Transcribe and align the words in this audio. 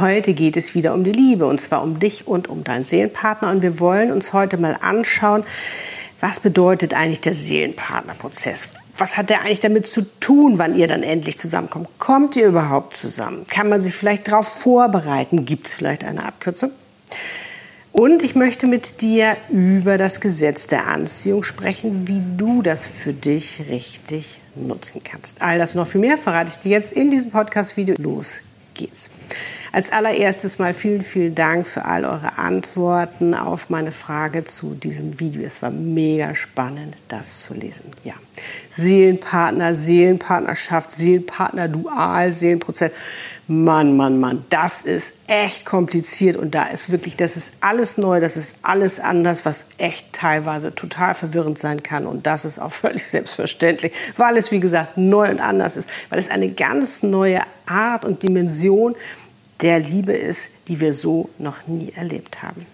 Heute 0.00 0.32
geht 0.32 0.56
es 0.56 0.74
wieder 0.74 0.94
um 0.94 1.04
die 1.04 1.12
Liebe 1.12 1.46
und 1.46 1.60
zwar 1.60 1.82
um 1.82 1.98
dich 1.98 2.26
und 2.26 2.48
um 2.48 2.64
deinen 2.64 2.84
Seelenpartner. 2.84 3.50
Und 3.50 3.60
wir 3.60 3.80
wollen 3.80 4.10
uns 4.10 4.32
heute 4.32 4.56
mal 4.56 4.76
anschauen, 4.80 5.44
was 6.20 6.40
bedeutet 6.40 6.94
eigentlich 6.94 7.20
der 7.20 7.34
Seelenpartnerprozess? 7.34 8.70
Was 8.96 9.18
hat 9.18 9.28
der 9.28 9.42
eigentlich 9.42 9.60
damit 9.60 9.86
zu 9.86 10.02
tun, 10.20 10.58
wann 10.58 10.74
ihr 10.74 10.86
dann 10.86 11.02
endlich 11.02 11.36
zusammenkommt? 11.36 11.88
Kommt 11.98 12.34
ihr 12.36 12.46
überhaupt 12.46 12.96
zusammen? 12.96 13.46
Kann 13.48 13.68
man 13.68 13.82
sich 13.82 13.94
vielleicht 13.94 14.28
darauf 14.28 14.48
vorbereiten? 14.48 15.44
Gibt 15.44 15.66
es 15.66 15.74
vielleicht 15.74 16.04
eine 16.04 16.24
Abkürzung? 16.24 16.70
Und 17.92 18.22
ich 18.22 18.34
möchte 18.34 18.66
mit 18.66 19.02
dir 19.02 19.36
über 19.50 19.98
das 19.98 20.20
Gesetz 20.20 20.66
der 20.66 20.86
Anziehung 20.86 21.42
sprechen, 21.42 22.08
wie 22.08 22.22
du 22.38 22.62
das 22.62 22.86
für 22.86 23.12
dich 23.12 23.64
richtig 23.68 24.40
nutzen 24.54 25.02
kannst. 25.04 25.42
All 25.42 25.58
das 25.58 25.74
noch 25.74 25.86
viel 25.86 26.00
mehr 26.00 26.16
verrate 26.16 26.50
ich 26.50 26.58
dir 26.58 26.70
jetzt 26.70 26.94
in 26.94 27.10
diesem 27.10 27.30
Podcast-Video. 27.30 27.96
Los 27.98 28.40
geht's. 28.80 29.10
Als 29.72 29.92
allererstes 29.92 30.58
mal 30.58 30.74
vielen, 30.74 31.02
vielen 31.02 31.34
Dank 31.34 31.66
für 31.66 31.84
all 31.84 32.04
eure 32.04 32.38
Antworten 32.38 33.34
auf 33.34 33.70
meine 33.70 33.92
Frage 33.92 34.44
zu 34.44 34.74
diesem 34.74 35.20
Video. 35.20 35.42
Es 35.42 35.62
war 35.62 35.70
mega 35.70 36.34
spannend, 36.34 36.96
das 37.08 37.42
zu 37.42 37.54
lesen. 37.54 37.84
Ja, 38.02 38.14
Seelenpartner, 38.70 39.74
Seelenpartnerschaft, 39.74 40.90
Seelenpartner, 40.90 41.68
Dual, 41.68 42.32
Seelenprozess. 42.32 42.90
Mann, 43.52 43.96
Mann, 43.96 44.20
Mann, 44.20 44.44
das 44.48 44.82
ist 44.82 45.22
echt 45.26 45.66
kompliziert 45.66 46.36
und 46.36 46.54
da 46.54 46.66
ist 46.66 46.92
wirklich, 46.92 47.16
das 47.16 47.36
ist 47.36 47.54
alles 47.62 47.98
neu, 47.98 48.20
das 48.20 48.36
ist 48.36 48.58
alles 48.62 49.00
anders, 49.00 49.44
was 49.44 49.70
echt 49.76 50.12
teilweise 50.12 50.72
total 50.72 51.14
verwirrend 51.14 51.58
sein 51.58 51.82
kann 51.82 52.06
und 52.06 52.28
das 52.28 52.44
ist 52.44 52.60
auch 52.60 52.70
völlig 52.70 53.04
selbstverständlich, 53.04 53.92
weil 54.16 54.36
es, 54.36 54.52
wie 54.52 54.60
gesagt, 54.60 54.96
neu 54.96 55.28
und 55.28 55.40
anders 55.40 55.76
ist, 55.76 55.90
weil 56.10 56.20
es 56.20 56.30
eine 56.30 56.50
ganz 56.50 57.02
neue 57.02 57.40
Art 57.66 58.04
und 58.04 58.22
Dimension 58.22 58.94
der 59.62 59.80
Liebe 59.80 60.12
ist, 60.12 60.68
die 60.68 60.78
wir 60.78 60.94
so 60.94 61.28
noch 61.38 61.66
nie 61.66 61.92
erlebt 61.96 62.44
haben. 62.44 62.64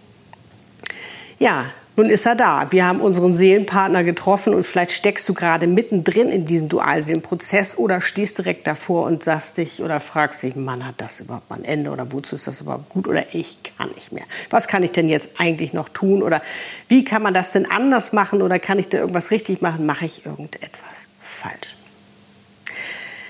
Ja, 1.38 1.72
nun 1.96 2.10
ist 2.10 2.26
er 2.26 2.34
da. 2.34 2.70
Wir 2.70 2.86
haben 2.86 3.00
unseren 3.00 3.32
Seelenpartner 3.32 4.04
getroffen 4.04 4.54
und 4.54 4.62
vielleicht 4.62 4.92
steckst 4.92 5.28
du 5.28 5.34
gerade 5.34 5.66
mittendrin 5.66 6.28
in 6.28 6.44
diesem 6.44 6.68
Dualseelenprozess 6.68 7.78
oder 7.78 8.00
stehst 8.00 8.38
direkt 8.38 8.66
davor 8.66 9.06
und 9.06 9.24
sagst 9.24 9.56
dich 9.56 9.82
oder 9.82 9.98
fragst 10.00 10.42
dich, 10.42 10.56
Mann, 10.56 10.86
hat 10.86 10.96
das 10.98 11.20
überhaupt 11.20 11.48
mal 11.48 11.56
ein 11.56 11.64
Ende 11.64 11.90
oder 11.90 12.12
wozu 12.12 12.34
ist 12.34 12.46
das 12.46 12.60
überhaupt 12.60 12.90
gut 12.90 13.08
oder 13.08 13.34
ich 13.34 13.58
kann 13.76 13.90
nicht 13.90 14.12
mehr. 14.12 14.24
Was 14.50 14.68
kann 14.68 14.82
ich 14.82 14.92
denn 14.92 15.08
jetzt 15.08 15.40
eigentlich 15.40 15.72
noch 15.72 15.88
tun 15.88 16.22
oder 16.22 16.42
wie 16.88 17.04
kann 17.04 17.22
man 17.22 17.34
das 17.34 17.52
denn 17.52 17.70
anders 17.70 18.12
machen 18.12 18.42
oder 18.42 18.58
kann 18.58 18.78
ich 18.78 18.88
da 18.88 18.98
irgendwas 18.98 19.30
richtig 19.30 19.62
machen? 19.62 19.86
Mache 19.86 20.04
ich 20.04 20.26
irgendetwas 20.26 21.08
falsch? 21.20 21.76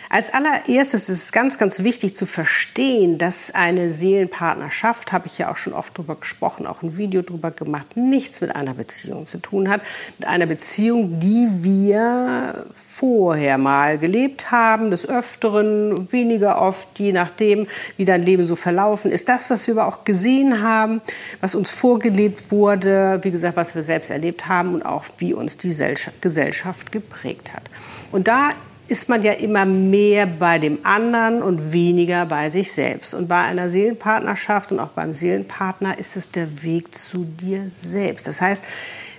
Als 0.08 0.32
allererstes 0.32 1.08
ist 1.08 1.22
es 1.22 1.32
ganz, 1.32 1.58
ganz 1.58 1.82
wichtig 1.82 2.14
zu 2.14 2.26
verstehen, 2.26 3.18
dass 3.18 3.54
eine 3.54 3.90
Seelenpartnerschaft, 3.90 5.12
habe 5.12 5.26
ich 5.26 5.38
ja 5.38 5.50
auch 5.50 5.56
schon 5.56 5.72
oft 5.72 5.98
drüber 5.98 6.14
gesprochen, 6.14 6.66
auch 6.66 6.82
ein 6.82 6.96
Video 6.96 7.22
drüber 7.22 7.50
gemacht, 7.50 7.96
nichts 7.96 8.40
mit 8.40 8.54
einer 8.54 8.74
Beziehung 8.74 9.26
zu 9.26 9.38
tun 9.38 9.68
hat. 9.68 9.80
Mit 10.18 10.28
einer 10.28 10.46
Beziehung, 10.46 11.18
die 11.18 11.48
wir 11.60 12.66
vorher 12.74 13.58
mal 13.58 13.98
gelebt 13.98 14.52
haben, 14.52 14.90
des 14.90 15.08
Öfteren, 15.08 16.10
weniger 16.12 16.62
oft, 16.62 16.98
je 16.98 17.12
nachdem, 17.12 17.66
wie 17.96 18.04
dein 18.04 18.22
Leben 18.22 18.44
so 18.44 18.54
verlaufen 18.54 19.10
ist. 19.10 19.28
Das, 19.28 19.50
was 19.50 19.66
wir 19.66 19.76
aber 19.76 19.86
auch 19.86 20.04
gesehen 20.04 20.62
haben, 20.62 21.00
was 21.40 21.54
uns 21.54 21.70
vorgelebt 21.70 22.52
wurde, 22.52 23.18
wie 23.22 23.32
gesagt, 23.32 23.56
was 23.56 23.74
wir 23.74 23.82
selbst 23.82 24.10
erlebt 24.10 24.46
haben 24.48 24.74
und 24.74 24.82
auch 24.86 25.04
wie 25.18 25.34
uns 25.34 25.56
die 25.56 25.74
Gesellschaft 26.20 26.92
geprägt 26.92 27.52
hat. 27.52 27.64
Und 28.12 28.28
da 28.28 28.50
ist 28.88 29.08
man 29.08 29.22
ja 29.22 29.32
immer 29.32 29.66
mehr 29.66 30.26
bei 30.26 30.58
dem 30.58 30.84
anderen 30.84 31.42
und 31.42 31.72
weniger 31.72 32.26
bei 32.26 32.50
sich 32.50 32.72
selbst. 32.72 33.14
Und 33.14 33.28
bei 33.28 33.40
einer 33.40 33.68
Seelenpartnerschaft 33.68 34.72
und 34.72 34.80
auch 34.80 34.90
beim 34.90 35.12
Seelenpartner 35.12 35.98
ist 35.98 36.16
es 36.16 36.30
der 36.30 36.62
Weg 36.62 36.94
zu 36.94 37.24
dir 37.24 37.64
selbst. 37.68 38.28
Das 38.28 38.40
heißt, 38.40 38.64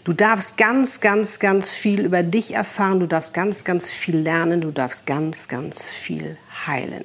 du 0.04 0.14
darfst 0.14 0.58
ganz, 0.58 1.02
ganz, 1.02 1.40
ganz 1.40 1.74
viel 1.74 2.06
über 2.06 2.24
dich 2.24 2.54
erfahren, 2.54 3.00
du 3.00 3.08
darfst 3.08 3.34
ganz, 3.34 3.64
ganz 3.64 3.92
viel 3.92 4.18
lernen, 4.18 4.62
du 4.62 4.72
darfst 4.72 5.06
ganz, 5.06 5.48
ganz 5.48 5.92
viel 5.92 6.38
heilen. 6.66 7.04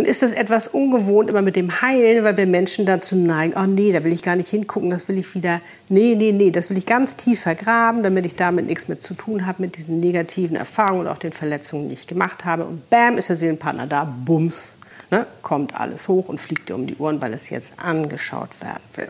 Nun 0.00 0.08
ist 0.08 0.22
das 0.22 0.32
etwas 0.32 0.66
ungewohnt 0.66 1.28
immer 1.28 1.42
mit 1.42 1.56
dem 1.56 1.82
Heilen, 1.82 2.24
weil 2.24 2.38
wir 2.38 2.46
Menschen 2.46 2.86
dazu 2.86 3.16
neigen, 3.16 3.52
oh 3.54 3.66
nee, 3.66 3.92
da 3.92 4.02
will 4.02 4.14
ich 4.14 4.22
gar 4.22 4.34
nicht 4.34 4.48
hingucken, 4.48 4.88
das 4.88 5.08
will 5.08 5.18
ich 5.18 5.34
wieder, 5.34 5.60
nee, 5.90 6.14
nee, 6.16 6.32
nee, 6.32 6.50
das 6.50 6.70
will 6.70 6.78
ich 6.78 6.86
ganz 6.86 7.16
tief 7.16 7.40
vergraben, 7.40 8.02
damit 8.02 8.24
ich 8.24 8.34
damit 8.34 8.64
nichts 8.64 8.88
mehr 8.88 8.98
zu 8.98 9.12
tun 9.12 9.44
habe, 9.44 9.60
mit 9.60 9.76
diesen 9.76 10.00
negativen 10.00 10.56
Erfahrungen 10.56 11.02
und 11.02 11.08
auch 11.08 11.18
den 11.18 11.32
Verletzungen, 11.32 11.88
die 11.88 11.92
ich 11.96 12.06
gemacht 12.06 12.46
habe. 12.46 12.64
Und 12.64 12.88
bam, 12.88 13.18
ist 13.18 13.28
der 13.28 13.36
Seelenpartner 13.36 13.86
da, 13.86 14.04
bums, 14.04 14.78
ne, 15.10 15.26
kommt 15.42 15.78
alles 15.78 16.08
hoch 16.08 16.30
und 16.30 16.40
fliegt 16.40 16.70
dir 16.70 16.76
um 16.76 16.86
die 16.86 16.96
Ohren, 16.96 17.20
weil 17.20 17.34
es 17.34 17.50
jetzt 17.50 17.78
angeschaut 17.78 18.58
werden 18.62 18.82
will. 18.94 19.08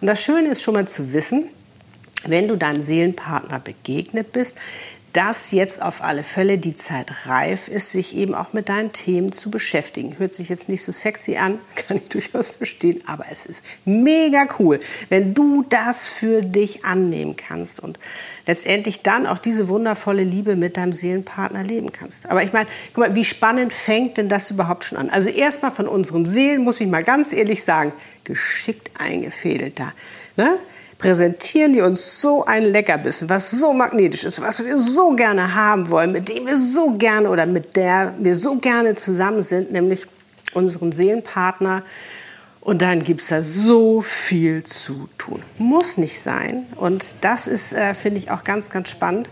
Und 0.00 0.08
das 0.08 0.20
Schöne 0.20 0.48
ist 0.48 0.60
schon 0.60 0.74
mal 0.74 0.88
zu 0.88 1.12
wissen, 1.12 1.50
wenn 2.24 2.48
du 2.48 2.56
deinem 2.56 2.82
Seelenpartner 2.82 3.60
begegnet 3.60 4.32
bist, 4.32 4.56
dass 5.16 5.50
jetzt 5.50 5.80
auf 5.80 6.04
alle 6.04 6.22
Fälle 6.22 6.58
die 6.58 6.76
Zeit 6.76 7.26
reif 7.26 7.68
ist, 7.68 7.90
sich 7.90 8.14
eben 8.14 8.34
auch 8.34 8.52
mit 8.52 8.68
deinen 8.68 8.92
Themen 8.92 9.32
zu 9.32 9.50
beschäftigen. 9.50 10.18
Hört 10.18 10.34
sich 10.34 10.50
jetzt 10.50 10.68
nicht 10.68 10.82
so 10.82 10.92
sexy 10.92 11.38
an, 11.38 11.58
kann 11.74 11.96
ich 11.96 12.08
durchaus 12.10 12.50
verstehen, 12.50 13.00
aber 13.06 13.24
es 13.32 13.46
ist 13.46 13.64
mega 13.86 14.46
cool, 14.58 14.78
wenn 15.08 15.32
du 15.32 15.64
das 15.70 16.10
für 16.10 16.42
dich 16.42 16.84
annehmen 16.84 17.34
kannst 17.34 17.80
und 17.80 17.98
letztendlich 18.44 19.00
dann 19.00 19.26
auch 19.26 19.38
diese 19.38 19.70
wundervolle 19.70 20.22
Liebe 20.22 20.54
mit 20.54 20.76
deinem 20.76 20.92
Seelenpartner 20.92 21.64
leben 21.64 21.92
kannst. 21.92 22.28
Aber 22.28 22.42
ich 22.42 22.52
meine, 22.52 22.68
guck 22.92 23.08
mal, 23.08 23.14
wie 23.14 23.24
spannend 23.24 23.72
fängt 23.72 24.18
denn 24.18 24.28
das 24.28 24.50
überhaupt 24.50 24.84
schon 24.84 24.98
an? 24.98 25.08
Also 25.08 25.30
erstmal 25.30 25.70
von 25.70 25.88
unseren 25.88 26.26
Seelen, 26.26 26.62
muss 26.62 26.78
ich 26.78 26.88
mal 26.88 27.02
ganz 27.02 27.32
ehrlich 27.32 27.64
sagen, 27.64 27.94
geschickt 28.24 28.90
eingefädelt 28.98 29.80
da. 29.80 29.94
Ne? 30.36 30.58
Präsentieren 30.98 31.72
die 31.72 31.80
uns 31.80 32.20
so 32.20 32.44
ein 32.44 32.64
Leckerbissen, 32.64 33.28
was 33.28 33.50
so 33.50 33.72
magnetisch 33.72 34.24
ist, 34.24 34.40
was 34.40 34.64
wir 34.64 34.78
so 34.78 35.14
gerne 35.14 35.54
haben 35.54 35.90
wollen, 35.90 36.12
mit 36.12 36.28
dem 36.28 36.46
wir 36.46 36.56
so 36.56 36.92
gerne 36.92 37.28
oder 37.28 37.46
mit 37.46 37.76
der 37.76 38.14
wir 38.18 38.34
so 38.34 38.56
gerne 38.56 38.94
zusammen 38.94 39.42
sind, 39.42 39.72
nämlich 39.72 40.06
unseren 40.54 40.92
Seelenpartner. 40.92 41.82
Und 42.60 42.82
dann 42.82 43.04
gibt 43.04 43.20
es 43.20 43.28
da 43.28 43.42
so 43.42 44.00
viel 44.00 44.64
zu 44.64 45.08
tun. 45.18 45.40
Muss 45.58 45.98
nicht 45.98 46.20
sein. 46.20 46.66
Und 46.74 47.18
das 47.20 47.46
ist, 47.46 47.72
äh, 47.72 47.94
finde 47.94 48.18
ich, 48.18 48.32
auch 48.32 48.42
ganz, 48.42 48.70
ganz 48.70 48.90
spannend. 48.90 49.30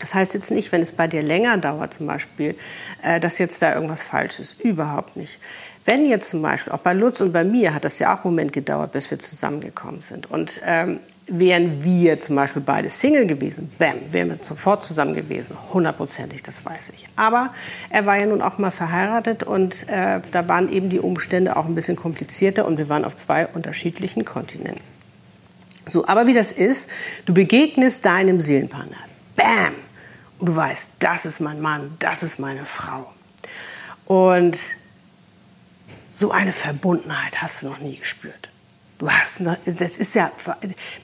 Das 0.00 0.14
heißt 0.14 0.34
jetzt 0.34 0.50
nicht, 0.50 0.72
wenn 0.72 0.80
es 0.80 0.92
bei 0.92 1.06
dir 1.06 1.22
länger 1.22 1.58
dauert 1.58 1.94
zum 1.94 2.06
Beispiel, 2.06 2.56
äh, 3.02 3.20
dass 3.20 3.38
jetzt 3.38 3.62
da 3.62 3.74
irgendwas 3.74 4.02
falsch 4.02 4.40
ist. 4.40 4.58
Überhaupt 4.58 5.16
nicht. 5.16 5.38
Wenn 5.84 6.06
jetzt 6.06 6.30
zum 6.30 6.42
Beispiel, 6.42 6.72
auch 6.72 6.78
bei 6.80 6.92
Lutz 6.92 7.20
und 7.20 7.32
bei 7.32 7.42
mir 7.42 7.74
hat 7.74 7.84
das 7.84 7.98
ja 7.98 8.12
auch 8.12 8.24
einen 8.24 8.34
Moment 8.34 8.52
gedauert, 8.52 8.92
bis 8.92 9.10
wir 9.10 9.18
zusammengekommen 9.18 10.02
sind. 10.02 10.30
Und 10.30 10.60
ähm, 10.64 11.00
wären 11.26 11.82
wir 11.82 12.20
zum 12.20 12.36
Beispiel 12.36 12.60
beide 12.64 12.90
Single 12.90 13.26
gewesen, 13.26 13.72
bam, 13.78 13.94
wären 14.10 14.28
wir 14.28 14.36
sofort 14.36 14.82
zusammen 14.82 15.14
gewesen, 15.14 15.56
hundertprozentig, 15.72 16.42
das 16.42 16.64
weiß 16.66 16.90
ich. 16.90 17.06
Aber 17.16 17.54
er 17.88 18.04
war 18.04 18.18
ja 18.18 18.26
nun 18.26 18.42
auch 18.42 18.58
mal 18.58 18.70
verheiratet 18.70 19.42
und 19.42 19.88
äh, 19.88 20.20
da 20.32 20.48
waren 20.48 20.68
eben 20.68 20.90
die 20.90 20.98
Umstände 20.98 21.56
auch 21.56 21.66
ein 21.66 21.74
bisschen 21.74 21.96
komplizierter 21.96 22.66
und 22.66 22.78
wir 22.78 22.88
waren 22.88 23.04
auf 23.04 23.14
zwei 23.14 23.46
unterschiedlichen 23.46 24.24
Kontinenten. 24.24 24.82
So, 25.86 26.06
aber 26.06 26.26
wie 26.26 26.34
das 26.34 26.52
ist, 26.52 26.90
du 27.24 27.32
begegnest 27.32 28.04
deinem 28.04 28.40
Seelenpartner, 28.40 28.96
bam, 29.36 29.74
und 30.38 30.48
du 30.48 30.56
weißt, 30.56 30.94
das 31.00 31.26
ist 31.26 31.40
mein 31.40 31.60
Mann, 31.60 31.96
das 32.00 32.22
ist 32.22 32.38
meine 32.38 32.64
Frau. 32.64 33.12
Und 34.06 34.58
so 36.20 36.30
eine 36.30 36.52
Verbundenheit 36.52 37.40
hast 37.40 37.62
du 37.62 37.68
noch 37.70 37.78
nie 37.78 37.96
gespürt. 37.96 38.50
Du 38.98 39.10
hast 39.10 39.40
noch, 39.40 39.56
das 39.64 39.96
ist 39.96 40.14
ja, 40.14 40.30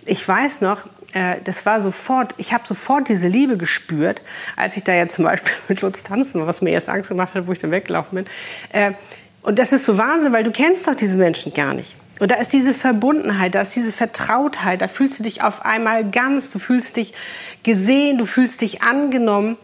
ich 0.04 0.28
weiß 0.28 0.60
noch, 0.60 0.84
äh, 1.14 1.36
das 1.42 1.64
war 1.64 1.80
sofort, 1.80 2.34
ich 2.36 2.52
habe 2.52 2.66
sofort 2.66 3.08
diese 3.08 3.26
Liebe 3.26 3.56
gespürt, 3.56 4.20
als 4.56 4.76
ich 4.76 4.84
da 4.84 4.92
ja 4.92 5.08
zum 5.08 5.24
Beispiel 5.24 5.54
mit 5.68 5.80
Lutz 5.80 6.04
tanzen 6.04 6.40
war, 6.40 6.46
was 6.46 6.60
mir 6.60 6.70
erst 6.72 6.90
Angst 6.90 7.08
gemacht 7.08 7.32
hat, 7.32 7.46
wo 7.46 7.52
ich 7.52 7.58
dann 7.58 7.70
weggelaufen 7.70 8.16
bin. 8.16 8.26
Äh, 8.72 8.92
und 9.40 9.58
das 9.58 9.72
ist 9.72 9.86
so 9.86 9.96
Wahnsinn, 9.96 10.34
weil 10.34 10.44
du 10.44 10.50
kennst 10.50 10.86
doch 10.86 10.94
diese 10.94 11.16
Menschen 11.16 11.54
gar 11.54 11.72
nicht. 11.72 11.96
Und 12.20 12.30
da 12.30 12.36
ist 12.36 12.52
diese 12.52 12.74
Verbundenheit, 12.74 13.54
da 13.54 13.62
ist 13.62 13.74
diese 13.74 13.92
Vertrautheit, 13.92 14.82
da 14.82 14.88
fühlst 14.88 15.19
du 15.19 15.22
dich 15.22 15.42
auf 15.42 15.64
einmal 15.64 16.10
ganz, 16.10 16.50
du 16.50 16.58
fühlst 16.58 16.96
dich 16.96 17.14
gesehen, 17.62 18.19
du 18.19 18.26
fühlst 18.26 18.60
dich 18.60 18.82
angenommen, 18.82 19.56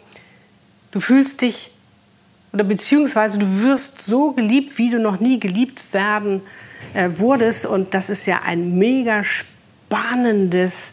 du 0.93 1.01
fühlst 1.01 1.43
dich 1.43 1.72
oder 2.53 2.65
beziehungsweise 2.65 3.39
du 3.39 3.63
wirst 3.63 4.03
so 4.03 4.33
geliebt, 4.33 4.77
wie 4.79 4.91
du 4.91 4.99
noch 4.99 5.21
nie 5.21 5.41
geliebt 5.41 5.81
werden 5.93 6.43
äh, 6.95 7.09
wurdest. 7.13 7.67
Und 7.67 7.95
das 7.95 8.11
ist 8.11 8.27
ja 8.27 8.43
ein 8.45 8.77
mega 8.79 9.23
spannendes 9.25 10.93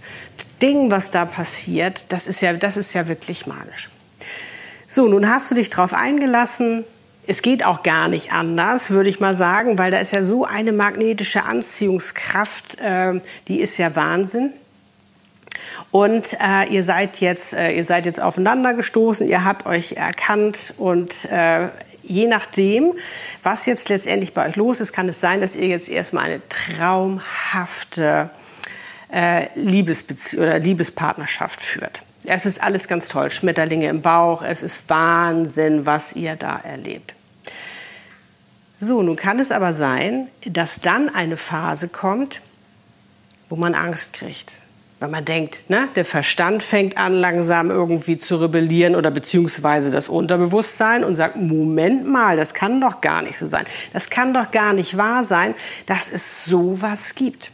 Ding, 0.62 0.92
was 0.92 1.12
da 1.12 1.26
passiert. 1.26 2.06
Das 2.10 2.28
ist 2.28 2.42
ja, 2.42 2.54
das 2.54 2.78
ist 2.78 2.94
ja 2.94 3.08
wirklich 3.08 3.46
magisch. 3.46 3.90
So, 4.88 5.08
nun 5.08 5.30
hast 5.30 5.52
du 5.52 5.56
dich 5.56 5.70
drauf 5.70 5.94
eingelassen. 5.94 6.84
Es 7.28 7.42
geht 7.42 7.64
auch 7.64 7.84
gar 7.84 8.08
nicht 8.08 8.32
anders, 8.34 8.90
würde 8.90 9.10
ich 9.10 9.20
mal 9.20 9.36
sagen, 9.36 9.78
weil 9.78 9.92
da 9.92 10.00
ist 10.00 10.14
ja 10.14 10.24
so 10.24 10.46
eine 10.46 10.72
magnetische 10.72 11.44
Anziehungskraft, 11.44 12.80
äh, 12.80 13.20
die 13.48 13.60
ist 13.60 13.78
ja 13.78 13.96
Wahnsinn. 13.96 14.52
Und 15.92 16.38
äh, 16.40 16.66
ihr 16.70 16.84
seid 16.84 17.20
jetzt, 17.20 17.54
äh, 17.54 17.72
ihr 17.72 17.84
seid 17.84 18.06
jetzt 18.06 18.22
aufeinander 18.22 18.74
gestoßen, 18.74 19.28
ihr 19.28 19.44
habt 19.44 19.66
euch 19.66 19.94
erkannt 19.94 20.74
und 20.78 21.26
äh, 21.26 21.70
je 22.04 22.28
nachdem, 22.28 22.94
was 23.44 23.66
jetzt 23.66 23.90
letztendlich 23.90 24.34
bei 24.34 24.48
euch 24.48 24.56
los 24.56 24.80
ist, 24.82 24.94
kann 24.94 25.10
es 25.10 25.20
sein, 25.20 25.42
dass 25.42 25.56
ihr 25.56 25.68
jetzt 25.68 25.90
erstmal 25.90 26.26
eine 26.26 26.42
traumhafte 26.50 28.30
äh, 29.12 29.48
Liebesbezie 29.56 30.40
oder 30.40 30.60
Liebespartnerschaft 30.60 31.62
führt. 31.62 32.04
Es 32.26 32.46
ist 32.46 32.62
alles 32.62 32.88
ganz 32.88 33.08
toll, 33.08 33.32
Schmetterlinge 33.32 33.88
im 33.88 34.02
Bauch, 34.02 34.42
es 34.42 34.62
ist 34.62 34.90
Wahnsinn, 34.90 35.86
was 35.86 36.16
ihr 36.16 36.36
da 36.36 36.58
erlebt. 36.58 37.14
So, 38.80 39.02
nun 39.02 39.16
kann 39.16 39.40
es 39.40 39.52
aber 39.52 39.74
sein, 39.74 40.28
dass 40.46 40.80
dann 40.80 41.14
eine 41.14 41.38
Phase 41.38 41.88
kommt, 41.90 42.42
wo 43.50 43.56
man 43.56 43.76
Angst 43.76 44.14
kriegt. 44.14 44.62
Weil 45.00 45.10
man 45.10 45.24
denkt, 45.24 45.70
ne, 45.70 45.88
der 45.96 46.04
Verstand 46.04 46.62
fängt 46.62 46.98
an, 46.98 47.14
langsam 47.14 47.72
irgendwie 47.72 48.18
zu 48.18 48.36
rebellieren 48.36 48.96
oder 48.96 49.12
beziehungsweise 49.12 49.92
das 49.92 50.10
Unterbewusstsein 50.10 51.06
und 51.06 51.16
sagt, 51.16 51.38
Moment 51.38 52.06
mal, 52.06 52.36
das 52.36 52.54
kann 52.54 52.82
doch 52.82 53.00
gar 53.00 53.22
nicht 53.22 53.38
so 53.38 53.48
sein. 53.48 53.66
Das 53.94 54.10
kann 54.10 54.34
doch 54.34 54.52
gar 54.52 54.74
nicht 54.74 54.98
wahr 54.98 55.24
sein, 55.24 55.56
dass 55.86 56.12
es 56.12 56.46
sowas 56.46 57.16
gibt 57.16 57.52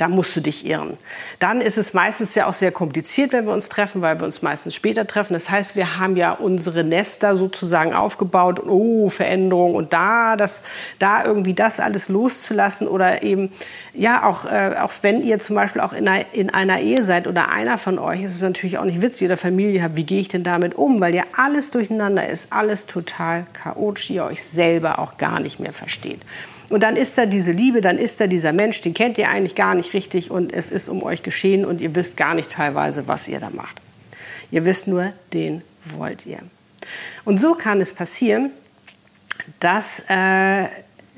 da 0.00 0.08
musst 0.08 0.34
du 0.34 0.40
dich 0.40 0.66
irren. 0.66 0.96
Dann 1.40 1.60
ist 1.60 1.76
es 1.76 1.92
meistens 1.92 2.34
ja 2.34 2.46
auch 2.46 2.54
sehr 2.54 2.72
kompliziert, 2.72 3.32
wenn 3.32 3.44
wir 3.44 3.52
uns 3.52 3.68
treffen, 3.68 4.00
weil 4.00 4.18
wir 4.18 4.24
uns 4.24 4.40
meistens 4.40 4.74
später 4.74 5.06
treffen. 5.06 5.34
Das 5.34 5.50
heißt, 5.50 5.76
wir 5.76 5.98
haben 5.98 6.16
ja 6.16 6.32
unsere 6.32 6.84
Nester 6.84 7.36
sozusagen 7.36 7.92
aufgebaut 7.92 8.58
und 8.58 8.70
oh, 8.70 9.10
Veränderung 9.10 9.74
und 9.74 9.92
da, 9.92 10.36
das, 10.36 10.62
da 10.98 11.24
irgendwie 11.24 11.52
das 11.52 11.80
alles 11.80 12.08
loszulassen 12.08 12.88
oder 12.88 13.22
eben, 13.22 13.52
ja, 13.92 14.26
auch, 14.26 14.46
äh, 14.46 14.76
auch 14.80 14.92
wenn 15.02 15.22
ihr 15.22 15.38
zum 15.38 15.56
Beispiel 15.56 15.82
auch 15.82 15.92
in 15.92 16.08
einer, 16.08 16.24
in 16.32 16.48
einer 16.48 16.80
Ehe 16.80 17.02
seid 17.02 17.26
oder 17.26 17.50
einer 17.50 17.76
von 17.76 17.98
euch, 17.98 18.22
ist 18.22 18.34
es 18.34 18.42
natürlich 18.42 18.78
auch 18.78 18.84
nicht 18.84 19.02
witzig 19.02 19.26
oder 19.26 19.36
Familie 19.36 19.82
habt, 19.82 19.96
wie 19.96 20.04
gehe 20.04 20.20
ich 20.20 20.28
denn 20.28 20.44
damit 20.44 20.74
um, 20.76 21.00
weil 21.00 21.14
ja 21.14 21.24
alles 21.36 21.70
durcheinander 21.70 22.26
ist, 22.26 22.54
alles 22.54 22.86
total 22.86 23.46
chaotisch, 23.52 24.08
ihr 24.10 24.24
euch 24.24 24.42
selber 24.42 24.98
auch 24.98 25.18
gar 25.18 25.40
nicht 25.40 25.60
mehr 25.60 25.74
versteht. 25.74 26.20
Und 26.70 26.84
dann 26.84 26.96
ist 26.96 27.18
da 27.18 27.26
diese 27.26 27.50
Liebe, 27.50 27.80
dann 27.80 27.98
ist 27.98 28.20
da 28.20 28.28
dieser 28.28 28.52
Mensch, 28.52 28.80
den 28.80 28.94
kennt 28.94 29.18
ihr 29.18 29.28
eigentlich 29.28 29.56
gar 29.56 29.74
nicht 29.74 29.92
richtig 29.92 30.30
und 30.30 30.52
es 30.52 30.70
ist 30.70 30.88
um 30.88 31.02
euch 31.02 31.24
geschehen 31.24 31.64
und 31.64 31.80
ihr 31.80 31.96
wisst 31.96 32.16
gar 32.16 32.34
nicht 32.34 32.52
teilweise, 32.52 33.08
was 33.08 33.26
ihr 33.26 33.40
da 33.40 33.50
macht. 33.50 33.82
Ihr 34.52 34.64
wisst 34.64 34.86
nur, 34.86 35.12
den 35.32 35.62
wollt 35.84 36.26
ihr. 36.26 36.38
Und 37.24 37.38
so 37.38 37.54
kann 37.54 37.80
es 37.80 37.92
passieren, 37.92 38.50
dass, 39.58 40.04
äh, 40.08 40.68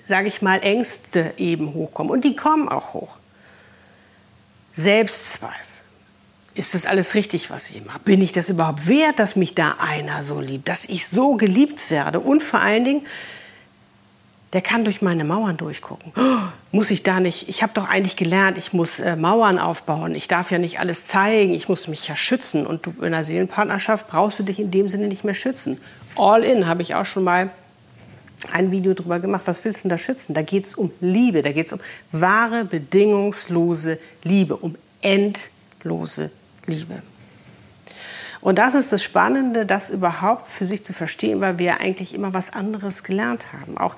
sage 0.05 0.27
ich 0.27 0.41
mal, 0.41 0.63
Ängste 0.63 1.35
eben 1.37 1.75
hochkommen. 1.75 2.11
Und 2.11 2.25
die 2.25 2.35
kommen 2.35 2.71
auch 2.71 2.95
hoch. 2.95 3.17
Selbstzweifel. 4.73 5.55
Ist 6.55 6.75
das 6.75 6.87
alles 6.87 7.15
richtig, 7.15 7.51
was 7.51 7.71
ich 7.71 7.85
mache? 7.85 7.99
Bin 8.01 8.23
ich 8.23 8.33
das 8.33 8.49
überhaupt 8.49 8.89
wert, 8.89 9.19
dass 9.19 9.37
mich 9.37 9.55
da 9.55 9.77
einer 9.79 10.23
so 10.23 10.41
liebt, 10.41 10.69
dass 10.69 10.87
ich 10.87 11.07
so 11.09 11.35
geliebt 11.35 11.91
werde? 11.91 12.21
Und 12.21 12.43
vor 12.43 12.61
allen 12.61 12.85
Dingen, 12.85 13.07
der 14.53 14.61
kann 14.61 14.85
durch 14.85 15.01
meine 15.01 15.25
Mauern 15.25 15.57
durchgucken. 15.57 16.13
Oh, 16.17 16.49
muss 16.73 16.91
ich 16.91 17.03
da 17.03 17.21
nicht? 17.21 17.49
Ich 17.49 17.63
habe 17.63 17.73
doch 17.73 17.89
eigentlich 17.89 18.17
gelernt, 18.17 18.59
ich 18.59 18.73
muss 18.73 19.01
äh, 19.01 19.17
Mauern 19.17 19.59
aufbauen. 19.59 20.15
Ich 20.15 20.29
darf 20.29 20.51
ja 20.51 20.59
nicht 20.59 20.79
alles 20.79 21.07
zeigen. 21.07 21.55
Ich 21.55 21.69
muss 21.69 21.89
mich 21.89 22.07
ja 22.07 22.17
schützen. 22.17 22.67
Und 22.67 22.87
du, 22.87 22.91
in 22.99 23.07
einer 23.07 23.25
Seelenpartnerschaft 23.25 24.09
brauchst 24.09 24.39
du 24.39 24.43
dich 24.43 24.59
in 24.59 24.71
dem 24.71 24.89
Sinne 24.89 25.09
nicht 25.09 25.25
mehr 25.25 25.35
schützen. 25.35 25.81
All 26.17 26.45
in 26.45 26.67
habe 26.67 26.83
ich 26.83 26.95
auch 26.95 27.07
schon 27.07 27.25
mal 27.25 27.51
ein 28.53 28.73
Video 28.73 28.93
drüber 28.93 29.21
gemacht. 29.21 29.43
Was 29.47 29.65
willst 29.65 29.81
du 29.81 29.89
denn 29.89 29.97
da 29.97 29.99
schützen? 29.99 30.35
Da 30.35 30.43
geht 30.43 30.67
es 30.67 30.75
um 30.75 30.91
Liebe. 31.01 31.41
Da 31.41 31.53
geht 31.53 31.67
es 31.67 31.73
um 31.73 31.81
wahre, 32.11 32.65
bedingungslose 32.65 33.99
Liebe. 34.23 34.57
Um 34.57 34.77
endlose 35.01 36.31
Liebe. 36.67 37.03
Und 38.43 38.59
das 38.59 38.75
ist 38.75 38.93
das 38.93 39.05
Spannende, 39.05 39.65
das 39.65 39.89
überhaupt 39.89 40.49
für 40.49 40.67
sich 40.67 40.85
zu 40.85 40.93
verstehen, 40.93 41.41
weil 41.41 41.59
wir 41.59 41.81
eigentlich 41.81 42.13
immer 42.13 42.35
was 42.35 42.53
anderes 42.53 43.05
gelernt 43.05 43.53
haben. 43.53 43.79
Auch 43.79 43.95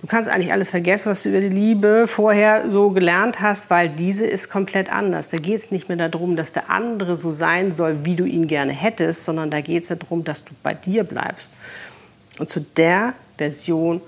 du 0.00 0.06
kannst 0.06 0.30
eigentlich 0.30 0.52
alles 0.52 0.70
vergessen, 0.70 1.10
was 1.10 1.24
du 1.24 1.30
über 1.30 1.40
die 1.40 1.48
Liebe 1.48 2.06
vorher 2.06 2.70
so 2.70 2.90
gelernt 2.90 3.40
hast, 3.40 3.70
weil 3.70 3.88
diese 3.88 4.24
ist 4.24 4.50
komplett 4.50 4.90
anders. 4.90 5.30
Da 5.30 5.38
geht 5.38 5.56
es 5.56 5.72
nicht 5.72 5.88
mehr 5.88 5.96
darum, 6.08 6.36
dass 6.36 6.52
der 6.52 6.70
andere 6.70 7.16
so 7.16 7.32
sein 7.32 7.72
soll, 7.72 8.04
wie 8.04 8.14
du 8.14 8.24
ihn 8.24 8.46
gerne 8.46 8.72
hättest, 8.72 9.24
sondern 9.24 9.50
da 9.50 9.60
geht 9.60 9.82
es 9.82 9.98
darum, 9.98 10.22
dass 10.22 10.44
du 10.44 10.54
bei 10.62 10.74
dir 10.74 11.02
bleibst 11.02 11.50
und 12.38 12.48
zu 12.48 12.60
der 12.60 13.14
Version 13.36 14.00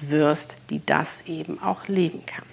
wirst, 0.00 0.56
die 0.68 0.84
das 0.84 1.26
eben 1.28 1.62
auch 1.62 1.88
leben 1.88 2.24
kann. 2.26 2.49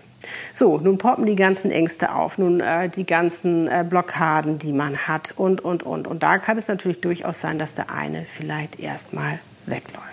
So, 0.53 0.77
nun 0.79 0.97
poppen 0.97 1.25
die 1.25 1.35
ganzen 1.35 1.71
Ängste 1.71 2.13
auf, 2.13 2.37
nun 2.37 2.59
äh, 2.59 2.89
die 2.89 3.05
ganzen 3.05 3.67
äh, 3.67 3.85
Blockaden, 3.87 4.57
die 4.57 4.73
man 4.73 4.97
hat 5.07 5.33
und, 5.37 5.63
und, 5.63 5.83
und. 5.83 6.07
Und 6.07 6.23
da 6.23 6.37
kann 6.39 6.57
es 6.57 6.67
natürlich 6.67 7.01
durchaus 7.01 7.39
sein, 7.39 7.59
dass 7.59 7.75
der 7.75 7.91
eine 7.91 8.25
vielleicht 8.25 8.79
erstmal 8.79 9.39
wegläuft. 9.65 10.07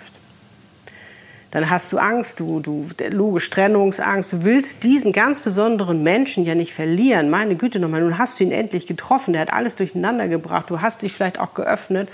Dann 1.51 1.69
hast 1.69 1.93
du 1.93 1.97
Angst, 1.99 2.41
du, 2.41 2.59
du, 2.59 2.87
logisch 3.09 3.49
Trennungsangst, 3.49 4.33
du 4.33 4.43
willst 4.43 4.83
diesen 4.83 5.13
ganz 5.13 5.39
besonderen 5.39 6.03
Menschen 6.03 6.43
ja 6.43 6.53
nicht 6.53 6.73
verlieren. 6.73 7.29
Meine 7.29 7.55
Güte 7.55 7.79
nochmal, 7.79 8.01
nun 8.01 8.17
hast 8.17 8.39
du 8.39 8.43
ihn 8.43 8.51
endlich 8.51 8.85
getroffen, 8.87 9.31
der 9.31 9.43
hat 9.43 9.53
alles 9.53 9.75
durcheinander 9.75 10.27
gebracht, 10.27 10.69
du 10.69 10.81
hast 10.81 11.01
dich 11.01 11.13
vielleicht 11.13 11.39
auch 11.39 11.53
geöffnet 11.53 12.09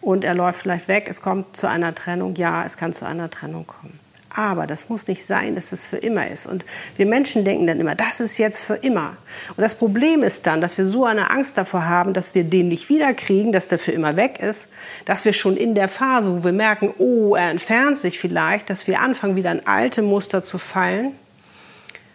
und 0.00 0.24
er 0.24 0.34
läuft 0.34 0.60
vielleicht 0.60 0.88
weg, 0.88 1.06
es 1.08 1.22
kommt 1.22 1.56
zu 1.56 1.68
einer 1.68 1.94
Trennung, 1.94 2.34
ja, 2.34 2.64
es 2.64 2.76
kann 2.76 2.92
zu 2.92 3.06
einer 3.06 3.30
Trennung 3.30 3.66
kommen. 3.66 4.03
Aber 4.36 4.66
das 4.66 4.88
muss 4.88 5.06
nicht 5.06 5.24
sein, 5.24 5.54
dass 5.54 5.70
es 5.70 5.86
für 5.86 5.96
immer 5.96 6.28
ist. 6.28 6.46
Und 6.46 6.64
wir 6.96 7.06
Menschen 7.06 7.44
denken 7.44 7.68
dann 7.68 7.78
immer, 7.78 7.94
das 7.94 8.18
ist 8.18 8.36
jetzt 8.36 8.62
für 8.62 8.74
immer. 8.74 9.16
Und 9.50 9.62
das 9.62 9.76
Problem 9.76 10.24
ist 10.24 10.44
dann, 10.48 10.60
dass 10.60 10.76
wir 10.76 10.86
so 10.86 11.04
eine 11.04 11.30
Angst 11.30 11.56
davor 11.56 11.86
haben, 11.86 12.12
dass 12.14 12.34
wir 12.34 12.42
den 12.42 12.66
nicht 12.66 12.88
wiederkriegen, 12.88 13.52
dass 13.52 13.68
der 13.68 13.78
für 13.78 13.92
immer 13.92 14.16
weg 14.16 14.40
ist, 14.40 14.70
dass 15.04 15.24
wir 15.24 15.32
schon 15.32 15.56
in 15.56 15.76
der 15.76 15.88
Phase, 15.88 16.36
wo 16.36 16.44
wir 16.44 16.52
merken, 16.52 16.92
oh, 16.98 17.36
er 17.36 17.48
entfernt 17.50 17.96
sich 17.96 18.18
vielleicht, 18.18 18.70
dass 18.70 18.88
wir 18.88 18.98
anfangen, 18.98 19.36
wieder 19.36 19.52
in 19.52 19.66
alte 19.68 20.02
Muster 20.02 20.42
zu 20.42 20.58
fallen, 20.58 21.14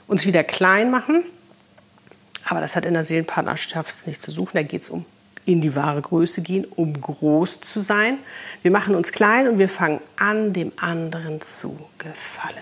uns 0.06 0.26
wieder 0.26 0.44
klein 0.44 0.92
machen. 0.92 1.24
Aber 2.44 2.60
das 2.60 2.76
hat 2.76 2.86
in 2.86 2.96
der 2.96 3.06
Seelenpartnerschaft 3.06 4.08
nichts 4.08 4.26
zu 4.26 4.32
suchen. 4.32 4.52
Da 4.56 4.64
geht 4.64 4.82
es 4.82 4.90
um 4.90 5.06
in 5.50 5.62
die 5.62 5.76
wahre 5.76 6.02
Größe 6.02 6.42
gehen, 6.42 6.64
um 6.64 7.00
groß 7.00 7.62
zu 7.62 7.82
sein. 7.82 8.20
Wir 8.62 8.70
machen 8.70 8.94
uns 8.94 9.12
klein 9.12 9.48
und 9.48 9.58
wir 9.58 9.68
fangen 9.68 10.00
an, 10.18 10.54
dem 10.54 10.72
anderen 10.78 11.42
zu 11.42 11.80
gefallen. 11.98 12.56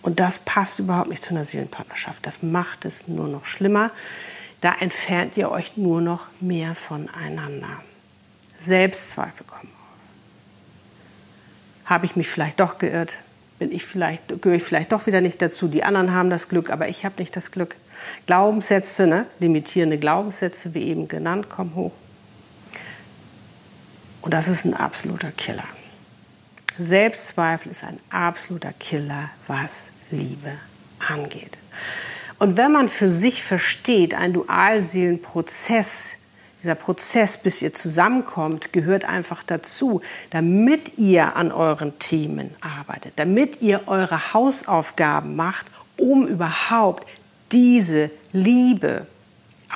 Und 0.00 0.20
das 0.20 0.38
passt 0.40 0.78
überhaupt 0.78 1.08
nicht 1.08 1.22
zu 1.22 1.30
einer 1.30 1.44
Seelenpartnerschaft. 1.44 2.24
Das 2.24 2.42
macht 2.42 2.84
es 2.84 3.08
nur 3.08 3.26
noch 3.26 3.46
schlimmer. 3.46 3.90
Da 4.60 4.74
entfernt 4.78 5.36
ihr 5.36 5.50
euch 5.50 5.76
nur 5.76 6.00
noch 6.00 6.28
mehr 6.40 6.76
voneinander. 6.76 7.82
Selbstzweifel 8.58 9.44
kommen 9.44 9.72
auf. 9.72 11.90
Habe 11.90 12.06
ich 12.06 12.14
mich 12.14 12.28
vielleicht 12.28 12.60
doch 12.60 12.78
geirrt? 12.78 13.18
Bin 13.62 13.70
ich 13.70 13.84
vielleicht, 13.84 14.42
gehöre 14.42 14.56
ich 14.56 14.64
vielleicht 14.64 14.90
doch 14.90 15.06
wieder 15.06 15.20
nicht 15.20 15.40
dazu? 15.40 15.68
Die 15.68 15.84
anderen 15.84 16.12
haben 16.12 16.30
das 16.30 16.48
Glück, 16.48 16.68
aber 16.68 16.88
ich 16.88 17.04
habe 17.04 17.14
nicht 17.18 17.36
das 17.36 17.52
Glück. 17.52 17.76
Glaubenssätze, 18.26 19.06
ne? 19.06 19.26
limitierende 19.38 19.98
Glaubenssätze, 19.98 20.74
wie 20.74 20.82
eben 20.82 21.06
genannt, 21.06 21.48
kommen 21.48 21.76
hoch. 21.76 21.92
Und 24.20 24.34
das 24.34 24.48
ist 24.48 24.64
ein 24.64 24.74
absoluter 24.74 25.30
Killer. 25.30 25.62
Selbstzweifel 26.76 27.70
ist 27.70 27.84
ein 27.84 28.00
absoluter 28.10 28.72
Killer, 28.72 29.30
was 29.46 29.90
Liebe 30.10 30.54
angeht. 31.08 31.56
Und 32.40 32.56
wenn 32.56 32.72
man 32.72 32.88
für 32.88 33.08
sich 33.08 33.44
versteht, 33.44 34.12
ein 34.12 34.32
Dualseelenprozess, 34.32 36.21
dieser 36.62 36.74
Prozess, 36.76 37.38
bis 37.38 37.60
ihr 37.60 37.74
zusammenkommt, 37.74 38.72
gehört 38.72 39.04
einfach 39.04 39.42
dazu, 39.42 40.00
damit 40.30 40.98
ihr 40.98 41.36
an 41.36 41.50
euren 41.50 41.98
Themen 41.98 42.54
arbeitet, 42.60 43.14
damit 43.16 43.60
ihr 43.62 43.82
eure 43.86 44.32
Hausaufgaben 44.32 45.34
macht, 45.34 45.66
um 45.98 46.26
überhaupt 46.26 47.06
diese 47.50 48.10
Liebe 48.32 49.06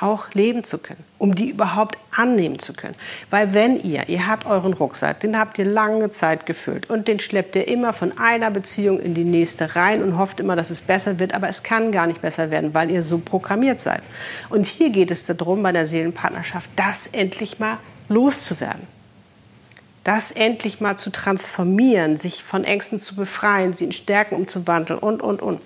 auch 0.01 0.33
leben 0.33 0.63
zu 0.63 0.77
können, 0.77 1.03
um 1.17 1.35
die 1.35 1.49
überhaupt 1.49 1.97
annehmen 2.15 2.59
zu 2.59 2.73
können. 2.73 2.95
Weil 3.29 3.53
wenn 3.53 3.81
ihr, 3.81 4.07
ihr 4.09 4.27
habt 4.27 4.45
euren 4.45 4.73
Rucksack, 4.73 5.19
den 5.21 5.37
habt 5.37 5.57
ihr 5.57 5.65
lange 5.65 6.09
Zeit 6.09 6.45
gefüllt 6.45 6.89
und 6.89 7.07
den 7.07 7.19
schleppt 7.19 7.55
ihr 7.55 7.67
immer 7.67 7.93
von 7.93 8.17
einer 8.17 8.51
Beziehung 8.51 8.99
in 8.99 9.13
die 9.13 9.23
nächste 9.23 9.75
rein 9.75 10.03
und 10.03 10.17
hofft 10.17 10.39
immer, 10.39 10.55
dass 10.55 10.69
es 10.69 10.81
besser 10.81 11.19
wird, 11.19 11.33
aber 11.33 11.49
es 11.49 11.63
kann 11.63 11.91
gar 11.91 12.07
nicht 12.07 12.21
besser 12.21 12.51
werden, 12.51 12.73
weil 12.73 12.91
ihr 12.91 13.03
so 13.03 13.17
programmiert 13.17 13.79
seid. 13.79 14.01
Und 14.49 14.65
hier 14.65 14.89
geht 14.89 15.11
es 15.11 15.25
darum, 15.25 15.63
bei 15.63 15.71
der 15.71 15.87
Seelenpartnerschaft, 15.87 16.69
das 16.75 17.07
endlich 17.07 17.59
mal 17.59 17.77
loszuwerden. 18.09 18.87
Das 20.03 20.31
endlich 20.31 20.79
mal 20.79 20.95
zu 20.95 21.09
transformieren, 21.09 22.15
sich 22.15 22.41
von 22.41 22.63
Ängsten 22.63 23.01
zu 23.01 23.15
befreien, 23.15 23.73
sie 23.73 23.83
in 23.83 23.91
Stärken 23.91 24.35
umzuwandeln 24.35 24.99
und, 24.99 25.21
und, 25.21 25.41
und. 25.41 25.59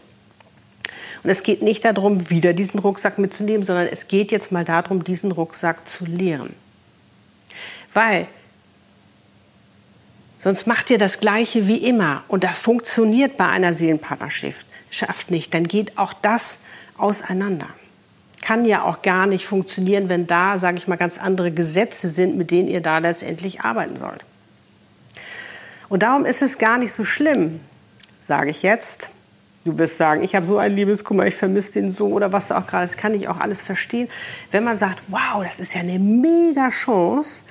Und 1.23 1.29
es 1.29 1.43
geht 1.43 1.61
nicht 1.61 1.85
darum, 1.85 2.29
wieder 2.29 2.53
diesen 2.53 2.79
Rucksack 2.79 3.19
mitzunehmen, 3.19 3.63
sondern 3.63 3.87
es 3.87 4.07
geht 4.07 4.31
jetzt 4.31 4.51
mal 4.51 4.65
darum, 4.65 5.03
diesen 5.03 5.31
Rucksack 5.31 5.87
zu 5.87 6.05
leeren. 6.05 6.55
Weil 7.93 8.27
sonst 10.41 10.65
macht 10.65 10.89
ihr 10.89 10.97
das 10.97 11.19
Gleiche 11.19 11.67
wie 11.67 11.77
immer 11.77 12.23
und 12.27 12.43
das 12.43 12.59
funktioniert 12.59 13.37
bei 13.37 13.47
einer 13.47 13.73
Seelenpartnerschaft 13.73 15.29
nicht. 15.29 15.53
Dann 15.53 15.67
geht 15.67 15.97
auch 15.97 16.13
das 16.13 16.59
auseinander. 16.97 17.67
Kann 18.41 18.65
ja 18.65 18.83
auch 18.83 19.03
gar 19.03 19.27
nicht 19.27 19.45
funktionieren, 19.45 20.09
wenn 20.09 20.25
da, 20.25 20.57
sage 20.57 20.77
ich 20.77 20.87
mal, 20.87 20.95
ganz 20.95 21.19
andere 21.19 21.51
Gesetze 21.51 22.09
sind, 22.09 22.37
mit 22.37 22.49
denen 22.49 22.67
ihr 22.67 22.81
da 22.81 22.97
letztendlich 22.97 23.61
arbeiten 23.61 23.97
sollt. 23.97 24.25
Und 25.89 26.01
darum 26.01 26.25
ist 26.25 26.41
es 26.41 26.57
gar 26.57 26.79
nicht 26.79 26.93
so 26.93 27.03
schlimm, 27.03 27.59
sage 28.21 28.49
ich 28.49 28.63
jetzt. 28.63 29.09
Du 29.63 29.77
wirst 29.77 29.97
sagen, 29.97 30.23
ich 30.23 30.33
habe 30.35 30.45
so 30.45 30.57
einen 30.57 30.75
Liebeskummer, 30.75 31.27
ich 31.27 31.35
vermisse 31.35 31.73
den 31.73 31.91
so 31.91 32.07
oder 32.07 32.31
was 32.31 32.47
du 32.47 32.57
auch 32.57 32.65
gerade, 32.65 32.85
das 32.85 32.97
kann 32.97 33.13
ich 33.13 33.27
auch 33.27 33.39
alles 33.39 33.61
verstehen. 33.61 34.07
Wenn 34.49 34.63
man 34.63 34.77
sagt, 34.77 35.03
wow, 35.07 35.43
das 35.43 35.59
ist 35.59 35.75
ja 35.75 35.81
eine 35.81 35.99
mega 35.99 36.69
Chance, 36.69 37.43